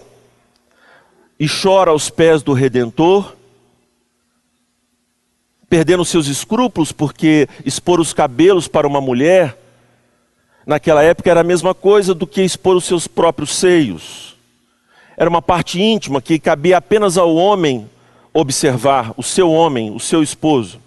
e 1.40 1.48
chora 1.50 1.90
aos 1.90 2.12
pés 2.12 2.44
do 2.44 2.54
Redentor, 2.54 3.36
perdendo 5.68 6.06
seus 6.06 6.28
escrúpulos, 6.28 6.92
porque 6.92 7.48
expor 7.66 8.00
os 8.00 8.14
cabelos 8.14 8.68
para 8.68 8.86
uma 8.86 9.02
mulher, 9.02 9.58
naquela 10.68 11.02
época 11.02 11.32
era 11.32 11.42
a 11.42 11.44
mesma 11.44 11.74
coisa 11.74 12.14
do 12.14 12.28
que 12.28 12.44
expor 12.44 12.76
os 12.76 12.84
seus 12.84 13.08
próprios 13.08 13.56
seios. 13.56 14.33
Era 15.16 15.30
uma 15.30 15.42
parte 15.42 15.82
íntima 15.82 16.22
que 16.22 16.40
cabia 16.40 16.78
apenas 16.78 17.18
ao 17.18 17.36
homem 17.36 17.90
observar, 18.34 19.14
o 19.16 19.24
seu 19.24 19.52
homem, 19.52 19.92
o 19.92 20.00
seu 20.00 20.24
esposo. 20.24 20.82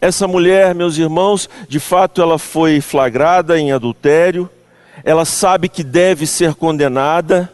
Essa 0.00 0.26
mulher, 0.26 0.74
meus 0.74 0.96
irmãos, 0.96 1.48
de 1.68 1.78
fato 1.78 2.22
ela 2.22 2.38
foi 2.38 2.80
flagrada 2.80 3.58
em 3.58 3.72
adultério, 3.72 4.48
ela 5.02 5.24
sabe 5.24 5.68
que 5.68 5.82
deve 5.82 6.26
ser 6.26 6.54
condenada, 6.54 7.52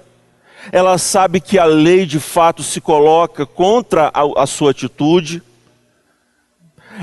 ela 0.71 0.99
sabe 0.99 1.41
que 1.41 1.59
a 1.59 1.65
lei 1.65 2.05
de 2.05 2.21
fato 2.21 2.63
se 2.63 2.81
coloca 2.81 3.47
contra 3.47 4.11
a, 4.15 4.43
a 4.43 4.47
sua 4.47 4.71
atitude, 4.71 5.43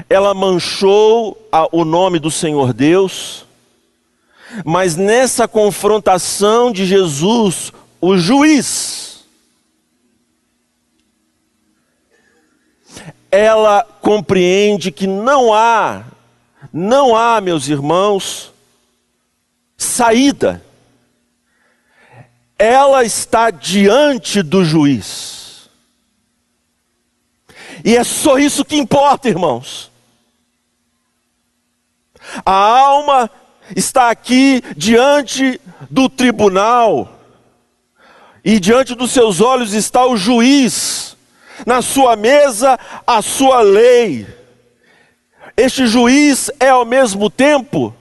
ela 0.09 0.33
manchou 0.33 1.37
a, 1.51 1.67
o 1.71 1.83
nome 1.83 2.19
do 2.19 2.29
Senhor 2.29 2.71
Deus, 2.71 3.45
mas 4.63 4.95
nessa 4.95 5.47
confrontação 5.47 6.71
de 6.71 6.85
Jesus, 6.85 7.73
o 7.99 8.17
juiz, 8.17 9.25
ela 13.31 13.83
compreende 14.01 14.91
que 14.91 15.07
não 15.07 15.53
há, 15.53 16.05
não 16.71 17.15
há, 17.15 17.41
meus 17.41 17.67
irmãos, 17.67 18.53
saída. 19.77 20.63
Ela 22.57 23.03
está 23.03 23.51
diante 23.51 24.41
do 24.41 24.63
juiz. 24.63 25.69
E 27.85 27.95
é 27.95 28.03
só 28.03 28.39
isso 28.39 28.65
que 28.65 28.75
importa, 28.75 29.29
irmãos. 29.29 29.91
A 32.45 32.51
alma 32.51 33.29
está 33.75 34.09
aqui 34.09 34.61
diante 34.75 35.61
do 35.89 36.09
tribunal, 36.09 37.16
e 38.47 38.61
diante 38.61 38.95
dos 38.95 39.11
seus 39.11 39.41
olhos 39.41 39.73
está 39.73 40.05
o 40.05 40.15
juiz, 40.15 41.17
na 41.65 41.81
sua 41.81 42.15
mesa 42.15 42.79
a 43.05 43.21
sua 43.21 43.59
lei. 43.59 44.25
Este 45.57 45.85
juiz 45.85 46.49
é 46.57 46.69
ao 46.69 46.85
mesmo 46.85 47.29
tempo 47.29 47.93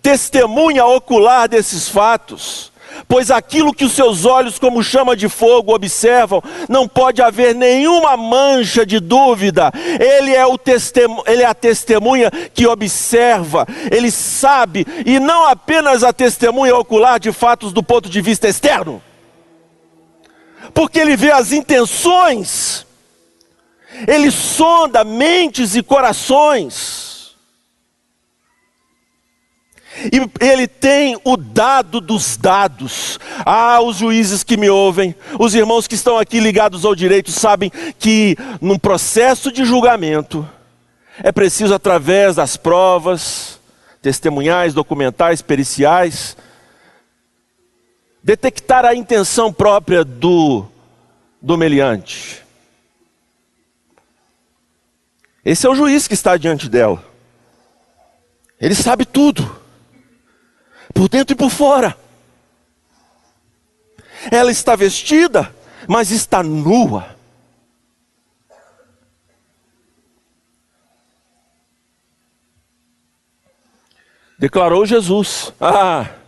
testemunha 0.00 0.86
ocular 0.86 1.46
desses 1.46 1.86
fatos 1.86 2.70
pois 3.06 3.30
aquilo 3.30 3.72
que 3.72 3.84
os 3.84 3.92
seus 3.92 4.24
olhos, 4.24 4.58
como 4.58 4.82
chama 4.82 5.16
de 5.16 5.28
fogo, 5.28 5.74
observam, 5.74 6.42
não 6.68 6.88
pode 6.88 7.22
haver 7.22 7.54
nenhuma 7.54 8.16
mancha 8.16 8.84
de 8.84 8.98
dúvida. 8.98 9.72
Ele 9.98 10.34
é, 10.34 10.44
o 10.44 10.58
ele 11.26 11.42
é 11.42 11.46
a 11.46 11.54
testemunha 11.54 12.30
que 12.52 12.66
observa, 12.66 13.66
ele 13.90 14.10
sabe, 14.10 14.84
e 15.06 15.20
não 15.20 15.46
apenas 15.46 16.02
a 16.02 16.12
testemunha 16.12 16.76
ocular 16.76 17.20
de 17.20 17.32
fatos 17.32 17.72
do 17.72 17.82
ponto 17.82 18.08
de 18.08 18.20
vista 18.20 18.48
externo, 18.48 19.00
porque 20.72 20.98
ele 20.98 21.16
vê 21.16 21.30
as 21.30 21.52
intenções, 21.52 22.86
ele 24.06 24.30
sonda 24.30 25.04
mentes 25.04 25.74
e 25.74 25.82
corações. 25.82 27.10
E 30.12 30.44
ele 30.44 30.66
tem 30.66 31.18
o 31.24 31.36
dado 31.36 32.00
dos 32.00 32.36
dados. 32.36 33.18
Ah, 33.44 33.82
os 33.82 33.96
juízes 33.96 34.42
que 34.42 34.56
me 34.56 34.70
ouvem, 34.70 35.14
os 35.38 35.54
irmãos 35.54 35.86
que 35.86 35.94
estão 35.94 36.16
aqui 36.16 36.40
ligados 36.40 36.84
ao 36.84 36.94
direito, 36.94 37.30
sabem 37.30 37.70
que 37.98 38.36
num 38.60 38.78
processo 38.78 39.52
de 39.52 39.64
julgamento 39.64 40.48
é 41.22 41.30
preciso, 41.30 41.74
através 41.74 42.36
das 42.36 42.56
provas, 42.56 43.58
testemunhais, 44.00 44.72
documentais, 44.72 45.42
periciais, 45.42 46.36
detectar 48.22 48.84
a 48.84 48.94
intenção 48.94 49.52
própria 49.52 50.04
do, 50.04 50.66
do 51.40 51.56
meliante. 51.56 52.44
Esse 55.44 55.66
é 55.66 55.70
o 55.70 55.74
juiz 55.74 56.06
que 56.06 56.14
está 56.14 56.36
diante 56.36 56.68
dela. 56.68 57.02
Ele 58.60 58.74
sabe 58.74 59.06
tudo 59.06 59.58
por 60.92 61.08
dentro 61.08 61.32
e 61.32 61.36
por 61.36 61.50
fora. 61.50 61.96
Ela 64.30 64.50
está 64.50 64.76
vestida, 64.76 65.54
mas 65.88 66.10
está 66.10 66.42
nua. 66.42 67.16
Declarou 74.38 74.84
Jesus. 74.84 75.52
Ah! 75.58 76.19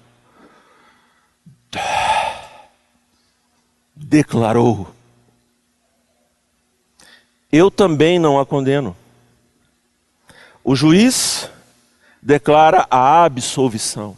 Declarou. 4.12 4.94
Eu 7.50 7.70
também 7.70 8.18
não 8.18 8.38
a 8.38 8.44
condeno. 8.44 8.94
O 10.62 10.76
juiz 10.76 11.50
declara 12.22 12.86
a 12.90 13.24
absolvição 13.24 14.16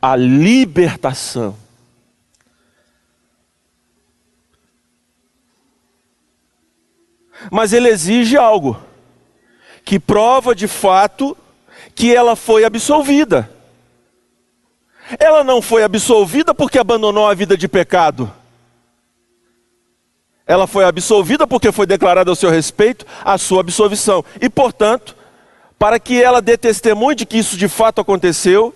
a 0.00 0.14
libertação. 0.16 1.56
Mas 7.50 7.72
ele 7.72 7.88
exige 7.88 8.36
algo 8.36 8.80
que 9.84 9.98
prova 9.98 10.54
de 10.54 10.66
fato 10.66 11.36
que 11.94 12.14
ela 12.14 12.34
foi 12.36 12.64
absolvida. 12.64 13.50
Ela 15.18 15.44
não 15.44 15.62
foi 15.62 15.84
absolvida 15.84 16.52
porque 16.52 16.78
abandonou 16.78 17.26
a 17.26 17.34
vida 17.34 17.56
de 17.56 17.68
pecado. 17.68 18.30
Ela 20.46 20.66
foi 20.66 20.84
absolvida 20.84 21.46
porque 21.46 21.70
foi 21.70 21.86
declarada 21.86 22.30
ao 22.30 22.36
seu 22.36 22.50
respeito 22.50 23.06
a 23.24 23.38
sua 23.38 23.60
absolvição. 23.60 24.24
E, 24.40 24.48
portanto, 24.48 25.14
para 25.78 26.00
que 26.00 26.22
ela 26.22 26.42
dê 26.42 26.56
testemunho 26.56 27.14
de 27.14 27.26
que 27.26 27.38
isso 27.38 27.56
de 27.56 27.68
fato 27.68 28.00
aconteceu, 28.00 28.74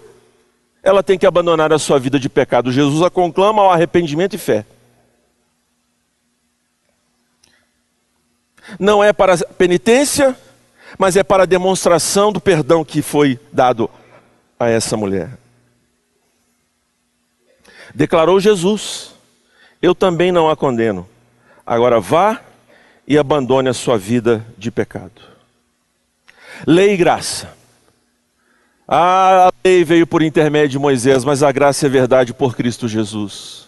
ela 0.83 1.03
tem 1.03 1.18
que 1.18 1.27
abandonar 1.27 1.73
a 1.73 1.79
sua 1.79 1.99
vida 1.99 2.18
de 2.18 2.29
pecado. 2.29 2.71
Jesus 2.71 3.03
a 3.03 3.11
conclama 3.11 3.62
ao 3.62 3.71
arrependimento 3.71 4.35
e 4.35 4.38
fé. 4.38 4.66
Não 8.79 9.03
é 9.03 9.12
para 9.12 9.37
penitência, 9.38 10.37
mas 10.99 11.16
é 11.16 11.23
para 11.23 11.47
demonstração 11.47 12.33
do 12.33 12.40
perdão 12.40 12.85
que 12.85 13.03
foi 13.03 13.38
dado 13.53 13.90
a 14.59 14.68
essa 14.68 14.97
mulher. 14.97 15.41
Declarou 17.94 18.40
Jesus: 18.40 19.14
Eu 19.81 19.94
também 19.94 20.33
não 20.33 20.48
a 20.48 20.57
condeno. 20.57 21.09
Agora 21.66 22.00
vá 22.00 22.40
e 23.07 23.18
abandone 23.18 23.68
a 23.68 23.74
sua 23.74 23.96
vida 23.98 24.44
de 24.57 24.70
pecado. 24.70 25.22
Lei 26.66 26.94
e 26.94 26.96
graça 26.96 27.62
a 28.94 29.50
lei 29.64 29.85
veio 29.85 30.07
por 30.07 30.22
intermédio 30.22 30.70
de 30.70 30.78
Moisés, 30.78 31.24
mas 31.24 31.42
a 31.42 31.50
graça 31.50 31.87
é 31.87 31.88
verdade 31.88 32.35
por 32.35 32.55
Cristo 32.55 32.87
Jesus. 32.87 33.66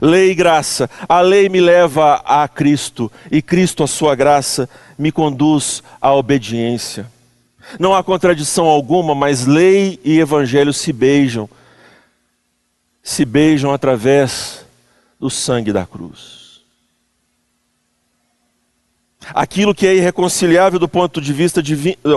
Lei 0.00 0.30
e 0.30 0.34
graça, 0.34 0.88
a 1.06 1.20
lei 1.20 1.48
me 1.50 1.60
leva 1.60 2.22
a 2.24 2.48
Cristo 2.48 3.12
e 3.30 3.42
Cristo, 3.42 3.82
a 3.82 3.86
sua 3.86 4.14
graça, 4.14 4.66
me 4.98 5.12
conduz 5.12 5.82
à 6.00 6.14
obediência. 6.14 7.06
Não 7.78 7.94
há 7.94 8.02
contradição 8.02 8.64
alguma, 8.64 9.14
mas 9.14 9.46
lei 9.46 10.00
e 10.02 10.18
evangelho 10.18 10.72
se 10.72 10.90
beijam, 10.90 11.50
se 13.02 13.24
beijam 13.24 13.72
através 13.72 14.64
do 15.18 15.28
sangue 15.28 15.72
da 15.72 15.84
cruz. 15.84 16.62
Aquilo 19.34 19.74
que 19.74 19.86
é 19.86 19.94
irreconciliável 19.94 20.78
do 20.78 20.88
ponto 20.88 21.20
de 21.20 21.32
vista 21.32 21.62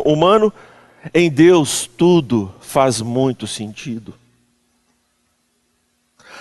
humano, 0.03 0.51
em 1.13 1.29
Deus 1.29 1.89
tudo 1.97 2.53
faz 2.59 3.01
muito 3.01 3.45
sentido. 3.47 4.13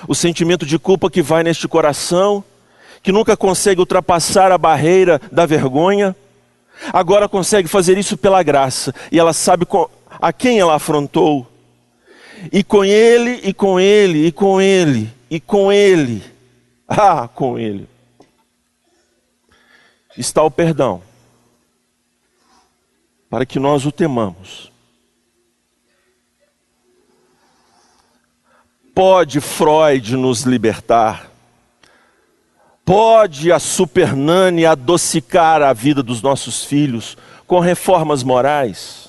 O 0.08 0.14
sentimento 0.14 0.66
de 0.66 0.78
culpa 0.78 1.10
que 1.10 1.22
vai 1.22 1.42
neste 1.42 1.68
coração, 1.68 2.42
que 3.02 3.12
nunca 3.12 3.36
consegue 3.36 3.80
ultrapassar 3.80 4.50
a 4.50 4.58
barreira 4.58 5.20
da 5.30 5.46
vergonha, 5.46 6.16
agora 6.92 7.28
consegue 7.28 7.68
fazer 7.68 7.96
isso 7.98 8.16
pela 8.16 8.42
graça, 8.42 8.94
e 9.12 9.18
ela 9.18 9.32
sabe 9.32 9.66
a 10.20 10.32
quem 10.32 10.58
ela 10.58 10.74
afrontou. 10.74 11.46
E 12.52 12.62
com 12.62 12.84
ele, 12.84 13.40
e 13.42 13.52
com 13.52 13.78
ele, 13.78 14.26
e 14.26 14.32
com 14.32 14.60
ele, 14.60 15.10
e 15.30 15.40
com 15.40 15.72
ele, 15.72 16.22
Ah, 16.86 17.26
com 17.28 17.58
Ele 17.58 17.88
está 20.16 20.42
o 20.42 20.50
perdão, 20.50 21.02
para 23.28 23.44
que 23.44 23.58
nós 23.58 23.84
o 23.84 23.92
temamos. 23.92 24.72
Pode 28.94 29.40
Freud 29.40 30.16
nos 30.16 30.42
libertar? 30.42 31.30
Pode 32.84 33.50
a 33.50 33.58
Supernani 33.58 34.66
adocicar 34.66 35.62
a 35.62 35.72
vida 35.72 36.02
dos 36.02 36.22
nossos 36.22 36.62
filhos 36.64 37.16
com 37.46 37.58
reformas 37.58 38.22
morais? 38.22 39.03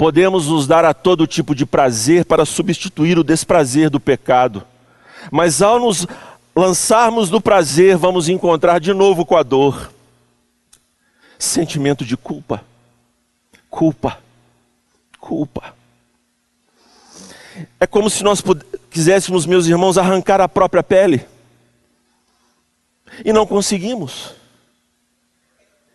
Podemos 0.00 0.46
nos 0.46 0.66
dar 0.66 0.82
a 0.82 0.94
todo 0.94 1.26
tipo 1.26 1.54
de 1.54 1.66
prazer 1.66 2.24
para 2.24 2.46
substituir 2.46 3.18
o 3.18 3.22
desprazer 3.22 3.90
do 3.90 4.00
pecado, 4.00 4.66
mas 5.30 5.60
ao 5.60 5.78
nos 5.78 6.06
lançarmos 6.56 7.28
no 7.28 7.38
prazer, 7.38 7.98
vamos 7.98 8.26
encontrar 8.26 8.80
de 8.80 8.94
novo 8.94 9.26
com 9.26 9.36
a 9.36 9.42
dor. 9.42 9.92
Sentimento 11.38 12.02
de 12.02 12.16
culpa, 12.16 12.64
culpa, 13.68 14.18
culpa. 15.18 15.74
É 17.78 17.86
como 17.86 18.08
se 18.08 18.24
nós 18.24 18.42
quiséssemos, 18.90 19.44
meus 19.44 19.66
irmãos, 19.66 19.98
arrancar 19.98 20.40
a 20.40 20.48
própria 20.48 20.82
pele. 20.82 21.26
E 23.22 23.34
não 23.34 23.46
conseguimos. 23.46 24.34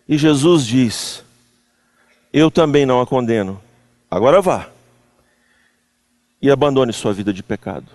E 0.08 0.16
Jesus 0.16 0.64
diz: 0.64 1.24
Eu 2.32 2.52
também 2.52 2.86
não 2.86 3.00
a 3.00 3.06
condeno. 3.06 3.65
Agora 4.10 4.40
vá. 4.40 4.70
E 6.40 6.50
abandone 6.50 6.92
sua 6.92 7.12
vida 7.12 7.32
de 7.32 7.42
pecado. 7.42 7.86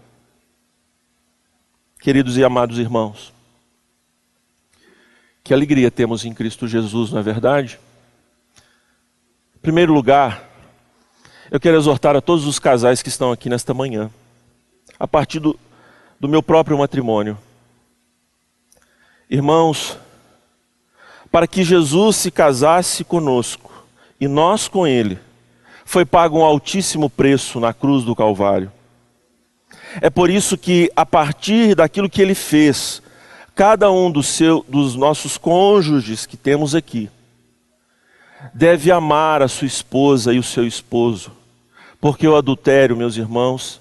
Queridos 1.99 2.36
e 2.38 2.43
amados 2.43 2.80
irmãos, 2.80 3.32
que 5.43 5.53
alegria 5.53 5.91
temos 5.91 6.26
em 6.26 6.34
Cristo 6.34 6.68
Jesus, 6.68 7.12
não 7.12 7.20
é 7.20 7.24
verdade? 7.24 7.80
Em 9.55 9.59
primeiro 9.59 9.93
lugar, 9.93 10.49
eu 11.51 11.59
quero 11.59 11.78
exortar 11.78 12.16
a 12.16 12.22
todos 12.22 12.47
os 12.47 12.57
casais 12.57 13.03
que 13.03 13.09
estão 13.09 13.32
aqui 13.32 13.49
nesta 13.49 13.74
manhã, 13.74 14.09
a 14.99 15.07
partir 15.07 15.39
do, 15.39 15.59
do 16.20 16.28
meu 16.28 16.41
próprio 16.41 16.78
matrimônio. 16.78 17.38
Irmãos, 19.30 19.97
para 21.32 21.47
que 21.47 21.64
Jesus 21.64 22.18
se 22.18 22.32
casasse 22.32 23.03
conosco 23.03 23.72
e 24.20 24.28
nós 24.28 24.68
com 24.68 24.88
Ele, 24.88 25.20
foi 25.86 26.05
pago 26.05 26.39
um 26.39 26.43
altíssimo 26.43 27.09
preço 27.09 27.59
na 27.59 27.73
cruz 27.73 28.03
do 28.03 28.15
Calvário. 28.15 28.71
É 30.01 30.09
por 30.09 30.29
isso 30.29 30.57
que, 30.57 30.91
a 30.95 31.05
partir 31.05 31.75
daquilo 31.75 32.09
que 32.09 32.21
Ele 32.21 32.36
fez, 32.36 33.01
cada 33.53 33.91
um 33.91 34.09
do 34.09 34.23
seu, 34.23 34.65
dos 34.67 34.95
nossos 34.95 35.38
cônjuges 35.38 36.25
que 36.25 36.38
temos 36.38 36.73
aqui, 36.73 37.09
deve 38.53 38.91
amar 38.91 39.41
a 39.41 39.47
sua 39.47 39.67
esposa 39.67 40.34
e 40.34 40.39
o 40.39 40.43
seu 40.43 40.65
esposo 40.65 41.41
porque 42.01 42.27
o 42.27 42.36
adultério, 42.36 42.97
meus 42.97 43.15
irmãos, 43.15 43.79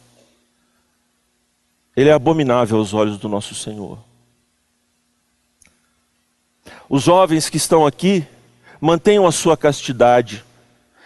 ele 1.96 2.10
é 2.10 2.12
abominável 2.12 2.76
aos 2.76 2.92
olhos 2.92 3.16
do 3.16 3.30
nosso 3.30 3.54
Senhor. 3.54 3.98
Os 6.86 7.02
jovens 7.02 7.48
que 7.48 7.56
estão 7.56 7.86
aqui, 7.86 8.26
mantenham 8.78 9.26
a 9.26 9.32
sua 9.32 9.56
castidade, 9.56 10.44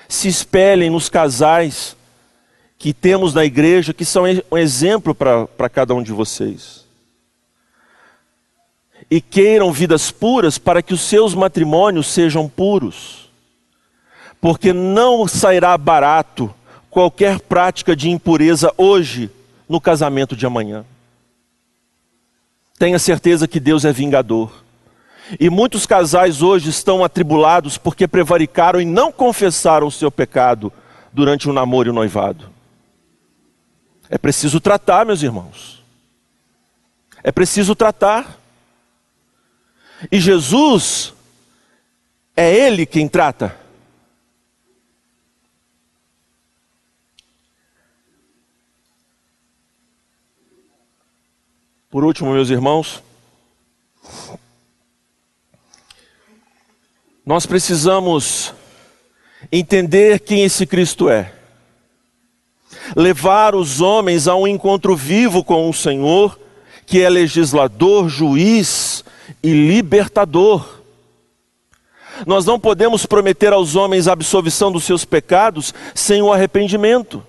se 0.09 0.29
espelhem 0.29 0.91
nos 0.91 1.09
casais 1.09 1.97
que 2.79 2.93
temos 2.93 3.33
na 3.33 3.45
igreja, 3.45 3.95
que 3.95 4.05
são 4.05 4.25
um 4.51 4.59
exemplo 4.59 5.15
para 5.15 5.69
cada 5.69 5.95
um 5.95 6.03
de 6.03 6.13
vocês. 6.13 6.85
E 9.11 9.21
queiram 9.21 9.73
vidas 9.73 10.11
puras 10.11 10.59
para 10.59 10.83
que 10.83 10.95
os 10.95 11.01
seus 11.03 11.35
matrimônios 11.35 12.07
sejam 12.07 12.49
puros, 12.49 13.31
porque 14.41 14.73
não 14.73 15.27
sairá 15.29 15.77
barato 15.79 16.53
qualquer 16.91 17.41
prática 17.41 17.95
de 17.95 18.11
impureza 18.11 18.73
hoje 18.77 19.31
no 19.69 19.81
casamento 19.81 20.37
de 20.37 20.47
amanhã. 20.47 20.85
Tenha 22.79 22.99
certeza 22.99 23.49
que 23.49 23.61
Deus 23.61 23.85
é 23.85 23.93
vingador. 23.93 24.64
E 25.41 25.49
muitos 25.49 25.87
casais 25.87 26.43
hoje 26.43 26.69
estão 26.69 27.03
atribulados 27.03 27.79
porque 27.79 28.07
prevaricaram 28.07 28.81
e 28.81 28.85
não 28.85 29.11
confessaram 29.11 29.87
o 29.87 29.93
seu 29.93 30.11
pecado 30.11 30.73
durante 31.13 31.49
o 31.49 31.53
namoro 31.53 31.89
e 31.89 31.91
o 31.91 31.95
noivado. 31.95 32.51
É 34.11 34.19
preciso 34.19 34.61
tratar, 34.61 35.07
meus 35.07 35.23
irmãos. 35.23 35.83
É 37.23 37.33
preciso 37.33 37.75
tratar. 37.75 38.39
E 40.13 40.21
Jesus, 40.21 41.15
é 42.37 42.55
Ele 42.55 42.85
quem 42.85 43.09
trata. 43.09 43.57
Por 51.89 52.05
último, 52.05 52.33
meus 52.33 52.51
irmãos, 52.51 53.03
nós 57.25 57.47
precisamos 57.47 58.53
entender 59.51 60.21
quem 60.21 60.45
esse 60.45 60.67
Cristo 60.67 61.09
é, 61.09 61.33
levar 62.95 63.55
os 63.55 63.81
homens 63.81 64.29
a 64.29 64.37
um 64.37 64.47
encontro 64.47 64.95
vivo 64.95 65.43
com 65.43 65.69
o 65.69 65.73
Senhor, 65.73 66.39
que 66.85 67.01
é 67.01 67.09
legislador, 67.09 68.11
juiz 68.11 69.03
e 69.43 69.53
libertador. 69.53 70.83
Nós 72.27 72.45
não 72.45 72.61
podemos 72.61 73.07
prometer 73.07 73.53
aos 73.53 73.75
homens 73.75 74.07
a 74.07 74.13
absolvição 74.13 74.71
dos 74.71 74.85
seus 74.85 75.05
pecados 75.05 75.73
sem 75.95 76.21
o 76.21 76.33
arrependimento. 76.33 77.25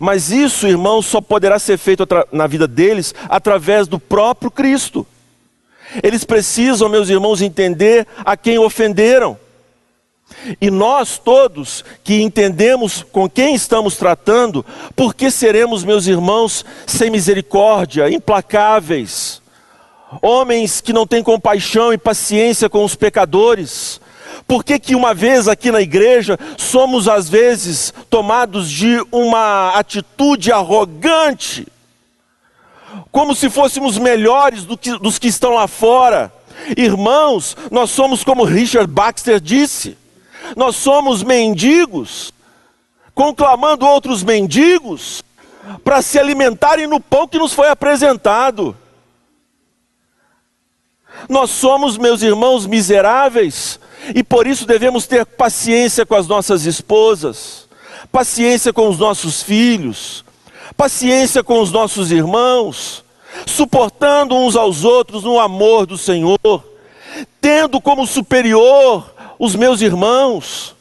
Mas 0.00 0.30
isso, 0.30 0.68
irmãos, 0.68 1.06
só 1.06 1.20
poderá 1.20 1.58
ser 1.58 1.76
feito 1.76 2.06
na 2.30 2.46
vida 2.46 2.68
deles 2.68 3.12
através 3.28 3.88
do 3.88 3.98
próprio 3.98 4.50
Cristo. 4.50 5.04
Eles 6.02 6.24
precisam, 6.24 6.88
meus 6.88 7.08
irmãos, 7.08 7.42
entender 7.42 8.06
a 8.24 8.36
quem 8.36 8.58
ofenderam. 8.58 9.38
E 10.60 10.70
nós 10.70 11.18
todos 11.18 11.84
que 12.04 12.22
entendemos 12.22 13.02
com 13.02 13.28
quem 13.28 13.54
estamos 13.54 13.96
tratando, 13.96 14.64
porque 14.94 15.30
seremos, 15.30 15.84
meus 15.84 16.06
irmãos, 16.06 16.64
sem 16.86 17.10
misericórdia, 17.10 18.10
implacáveis, 18.10 19.42
homens 20.22 20.80
que 20.80 20.92
não 20.92 21.06
têm 21.06 21.22
compaixão 21.22 21.92
e 21.92 21.98
paciência 21.98 22.68
com 22.68 22.84
os 22.84 22.94
pecadores, 22.94 24.00
por 24.46 24.64
que, 24.64 24.78
que 24.78 24.94
uma 24.94 25.14
vez 25.14 25.46
aqui 25.46 25.70
na 25.70 25.80
igreja 25.80 26.38
somos 26.56 27.08
às 27.08 27.28
vezes 27.28 27.92
tomados 28.08 28.70
de 28.70 29.04
uma 29.12 29.70
atitude 29.76 30.50
arrogante, 30.50 31.66
como 33.10 33.34
se 33.34 33.50
fôssemos 33.50 33.98
melhores 33.98 34.64
do 34.64 34.76
que, 34.76 34.98
dos 34.98 35.18
que 35.18 35.28
estão 35.28 35.54
lá 35.54 35.66
fora? 35.66 36.32
Irmãos, 36.76 37.56
nós 37.70 37.90
somos 37.90 38.22
como 38.22 38.44
Richard 38.44 38.86
Baxter 38.86 39.40
disse, 39.40 39.96
nós 40.56 40.76
somos 40.76 41.22
mendigos, 41.22 42.32
conclamando 43.14 43.86
outros 43.86 44.22
mendigos 44.22 45.22
para 45.84 46.02
se 46.02 46.18
alimentarem 46.18 46.86
no 46.86 47.00
pão 47.00 47.28
que 47.28 47.38
nos 47.38 47.52
foi 47.52 47.68
apresentado. 47.68 48.76
Nós 51.28 51.50
somos, 51.50 51.98
meus 51.98 52.22
irmãos, 52.22 52.66
miseráveis, 52.66 53.78
e 54.14 54.22
por 54.22 54.46
isso 54.46 54.66
devemos 54.66 55.06
ter 55.06 55.26
paciência 55.26 56.06
com 56.06 56.14
as 56.14 56.26
nossas 56.26 56.64
esposas, 56.64 57.68
paciência 58.10 58.72
com 58.72 58.88
os 58.88 58.98
nossos 58.98 59.42
filhos, 59.42 60.24
paciência 60.76 61.42
com 61.42 61.60
os 61.60 61.70
nossos 61.70 62.10
irmãos, 62.10 63.04
suportando 63.46 64.34
uns 64.34 64.56
aos 64.56 64.84
outros 64.84 65.24
no 65.24 65.38
amor 65.38 65.86
do 65.86 65.96
Senhor, 65.96 66.64
tendo 67.40 67.80
como 67.80 68.06
superior 68.06 69.12
os 69.38 69.54
meus 69.54 69.80
irmãos, 69.80 70.74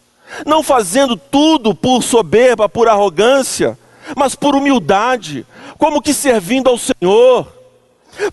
não 0.45 0.61
fazendo 0.61 1.15
tudo 1.15 1.73
por 1.73 2.03
soberba, 2.03 2.69
por 2.69 2.87
arrogância, 2.87 3.77
mas 4.15 4.35
por 4.35 4.55
humildade, 4.55 5.45
como 5.77 6.01
que 6.01 6.13
servindo 6.13 6.69
ao 6.69 6.77
Senhor 6.77 7.59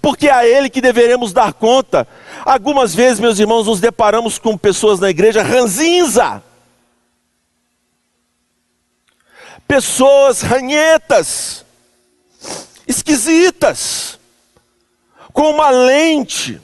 porque 0.01 0.29
é 0.29 0.33
a 0.33 0.47
Ele 0.47 0.69
que 0.69 0.81
deveremos 0.81 1.33
dar 1.33 1.53
conta. 1.53 2.07
Algumas 2.45 2.95
vezes, 2.95 3.21
meus 3.21 3.39
irmãos, 3.39 3.67
nos 3.67 3.81
deparamos 3.81 4.39
com 4.39 4.57
pessoas 4.57 4.99
na 4.99 5.11
igreja 5.11 5.43
ranzinza, 5.43 6.43
pessoas 9.67 10.43
ranhetas, 10.43 11.65
esquisitas, 12.87 14.19
com 15.33 15.51
uma 15.51 15.71
lente, 15.71 16.61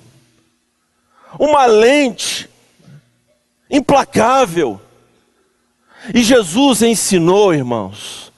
uma 1.38 1.66
lente 1.66 2.48
implacável. 3.70 4.80
E 6.14 6.22
Jesus 6.22 6.82
ensinou, 6.82 7.54
irmãos, 7.54 8.32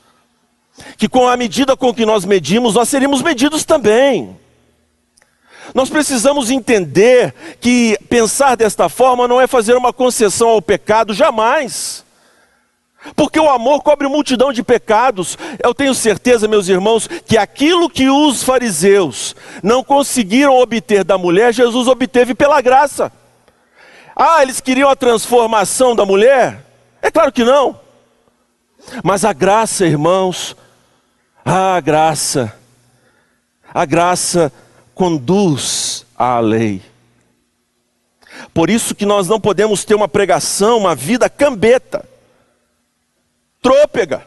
que 0.96 1.08
com 1.08 1.28
a 1.28 1.36
medida 1.36 1.76
com 1.76 1.94
que 1.94 2.04
nós 2.04 2.24
medimos, 2.24 2.74
nós 2.74 2.88
seremos 2.88 3.22
medidos 3.22 3.64
também. 3.64 4.36
Nós 5.72 5.88
precisamos 5.88 6.50
entender 6.50 7.32
que 7.60 7.98
pensar 8.08 8.56
desta 8.56 8.88
forma 8.88 9.26
não 9.26 9.40
é 9.40 9.46
fazer 9.46 9.74
uma 9.76 9.92
concessão 9.92 10.48
ao 10.48 10.60
pecado, 10.60 11.14
jamais. 11.14 12.04
Porque 13.14 13.38
o 13.38 13.50
amor 13.50 13.82
cobre 13.82 14.08
multidão 14.08 14.52
de 14.52 14.62
pecados. 14.62 15.36
Eu 15.62 15.74
tenho 15.74 15.94
certeza, 15.94 16.48
meus 16.48 16.68
irmãos, 16.68 17.06
que 17.06 17.36
aquilo 17.36 17.90
que 17.90 18.08
os 18.08 18.42
fariseus 18.42 19.36
não 19.62 19.84
conseguiram 19.84 20.58
obter 20.58 21.04
da 21.04 21.18
mulher, 21.18 21.52
Jesus 21.52 21.86
obteve 21.86 22.34
pela 22.34 22.60
graça. 22.60 23.12
Ah, 24.16 24.42
eles 24.42 24.60
queriam 24.60 24.88
a 24.88 24.96
transformação 24.96 25.94
da 25.94 26.06
mulher? 26.06 26.64
É 27.02 27.10
claro 27.10 27.32
que 27.32 27.44
não. 27.44 27.78
Mas 29.02 29.24
a 29.24 29.32
graça, 29.32 29.84
irmãos, 29.84 30.56
a 31.44 31.78
graça, 31.80 32.54
a 33.72 33.84
graça 33.84 34.52
conduz 34.94 36.06
à 36.16 36.38
lei. 36.38 36.80
Por 38.52 38.70
isso 38.70 38.94
que 38.94 39.04
nós 39.04 39.28
não 39.28 39.40
podemos 39.40 39.84
ter 39.84 39.94
uma 39.94 40.08
pregação, 40.08 40.78
uma 40.78 40.94
vida 40.94 41.28
cambeta, 41.28 42.08
trôpega. 43.64 44.26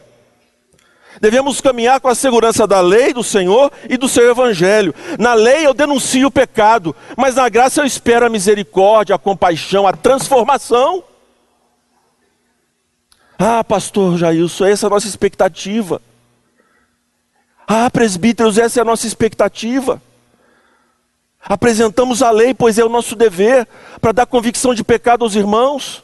Devemos 1.20 1.60
caminhar 1.60 2.00
com 2.00 2.08
a 2.08 2.14
segurança 2.14 2.66
da 2.66 2.80
lei 2.80 3.12
do 3.12 3.22
Senhor 3.22 3.72
e 3.88 3.96
do 3.96 4.08
seu 4.08 4.28
evangelho. 4.28 4.92
Na 5.16 5.34
lei 5.34 5.64
eu 5.64 5.72
denuncio 5.72 6.26
o 6.26 6.30
pecado, 6.30 6.94
mas 7.16 7.36
na 7.36 7.48
graça 7.48 7.80
eu 7.80 7.86
espero 7.86 8.26
a 8.26 8.28
misericórdia, 8.28 9.14
a 9.14 9.18
compaixão, 9.18 9.86
a 9.86 9.92
transformação. 9.92 11.04
Ah, 13.38 13.62
pastor 13.62 14.18
Jailson, 14.18 14.66
essa 14.66 14.86
é 14.86 14.88
a 14.88 14.90
nossa 14.90 15.06
expectativa. 15.06 16.02
Ah, 17.66 17.88
presbíteros, 17.90 18.58
essa 18.58 18.80
é 18.80 18.82
a 18.82 18.84
nossa 18.84 19.06
expectativa. 19.06 20.02
Apresentamos 21.40 22.22
a 22.22 22.30
lei, 22.30 22.52
pois 22.52 22.78
é 22.78 22.84
o 22.84 22.88
nosso 22.88 23.14
dever, 23.14 23.68
para 24.00 24.12
dar 24.12 24.26
convicção 24.26 24.74
de 24.74 24.82
pecado 24.82 25.24
aos 25.24 25.36
irmãos. 25.36 26.02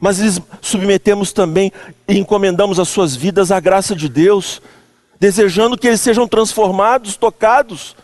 Mas 0.00 0.18
lhes 0.18 0.40
submetemos 0.62 1.30
também 1.32 1.70
e 2.08 2.18
encomendamos 2.18 2.80
as 2.80 2.88
suas 2.88 3.14
vidas 3.14 3.52
à 3.52 3.60
graça 3.60 3.94
de 3.94 4.08
Deus, 4.08 4.62
desejando 5.20 5.76
que 5.76 5.86
eles 5.86 6.00
sejam 6.00 6.26
transformados, 6.26 7.16
tocados. 7.16 7.94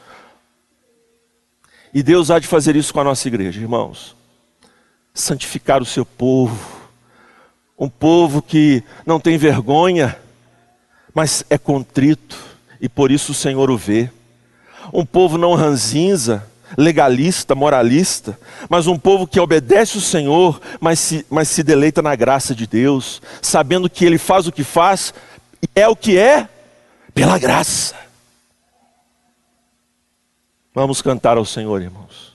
E 1.95 2.03
Deus 2.03 2.31
há 2.31 2.39
de 2.39 2.47
fazer 2.47 2.77
isso 2.77 2.93
com 2.93 3.01
a 3.01 3.05
nossa 3.05 3.27
igreja, 3.27 3.59
irmãos. 3.59 4.15
Santificar 5.15 5.81
o 5.81 5.87
seu 5.87 6.05
povo, 6.05 6.77
um 7.79 7.89
povo 7.89 8.43
que 8.43 8.85
não 9.07 9.19
tem 9.19 9.39
vergonha, 9.39 10.19
mas 11.15 11.43
é 11.49 11.57
contrito 11.57 12.37
e 12.79 12.91
por 12.91 13.11
isso 13.11 13.33
o 13.33 13.35
Senhor 13.35 13.71
o 13.71 13.77
vê. 13.79 14.11
Um 14.93 15.07
povo 15.07 15.39
não 15.39 15.55
ranzinza, 15.55 16.47
legalista, 16.77 17.55
moralista, 17.55 18.39
mas 18.69 18.87
um 18.87 18.99
povo 18.99 19.27
que 19.27 19.39
obedece 19.39 19.99
o 19.99 20.01
Senhor, 20.01 20.61
mas 20.81 20.99
se, 20.99 21.27
mas 21.31 21.49
se 21.49 21.63
deleita 21.63 22.03
na 22.03 22.17
graça 22.17 22.55
de 22.55 22.67
Deus, 22.67 23.21
sabendo 23.43 23.91
que 23.91 24.05
Ele 24.05 24.19
faz 24.19 24.47
o 24.47 24.53
que 24.53 24.65
faz, 24.65 25.13
e 25.63 25.81
é 25.81 25.87
o 25.89 25.95
que 25.95 26.19
é, 26.19 26.49
pela 27.15 27.39
graça. 27.39 27.95
Vamos 30.75 31.01
cantar 31.01 31.37
ao 31.37 31.45
Senhor, 31.45 31.81
irmãos. 31.81 32.26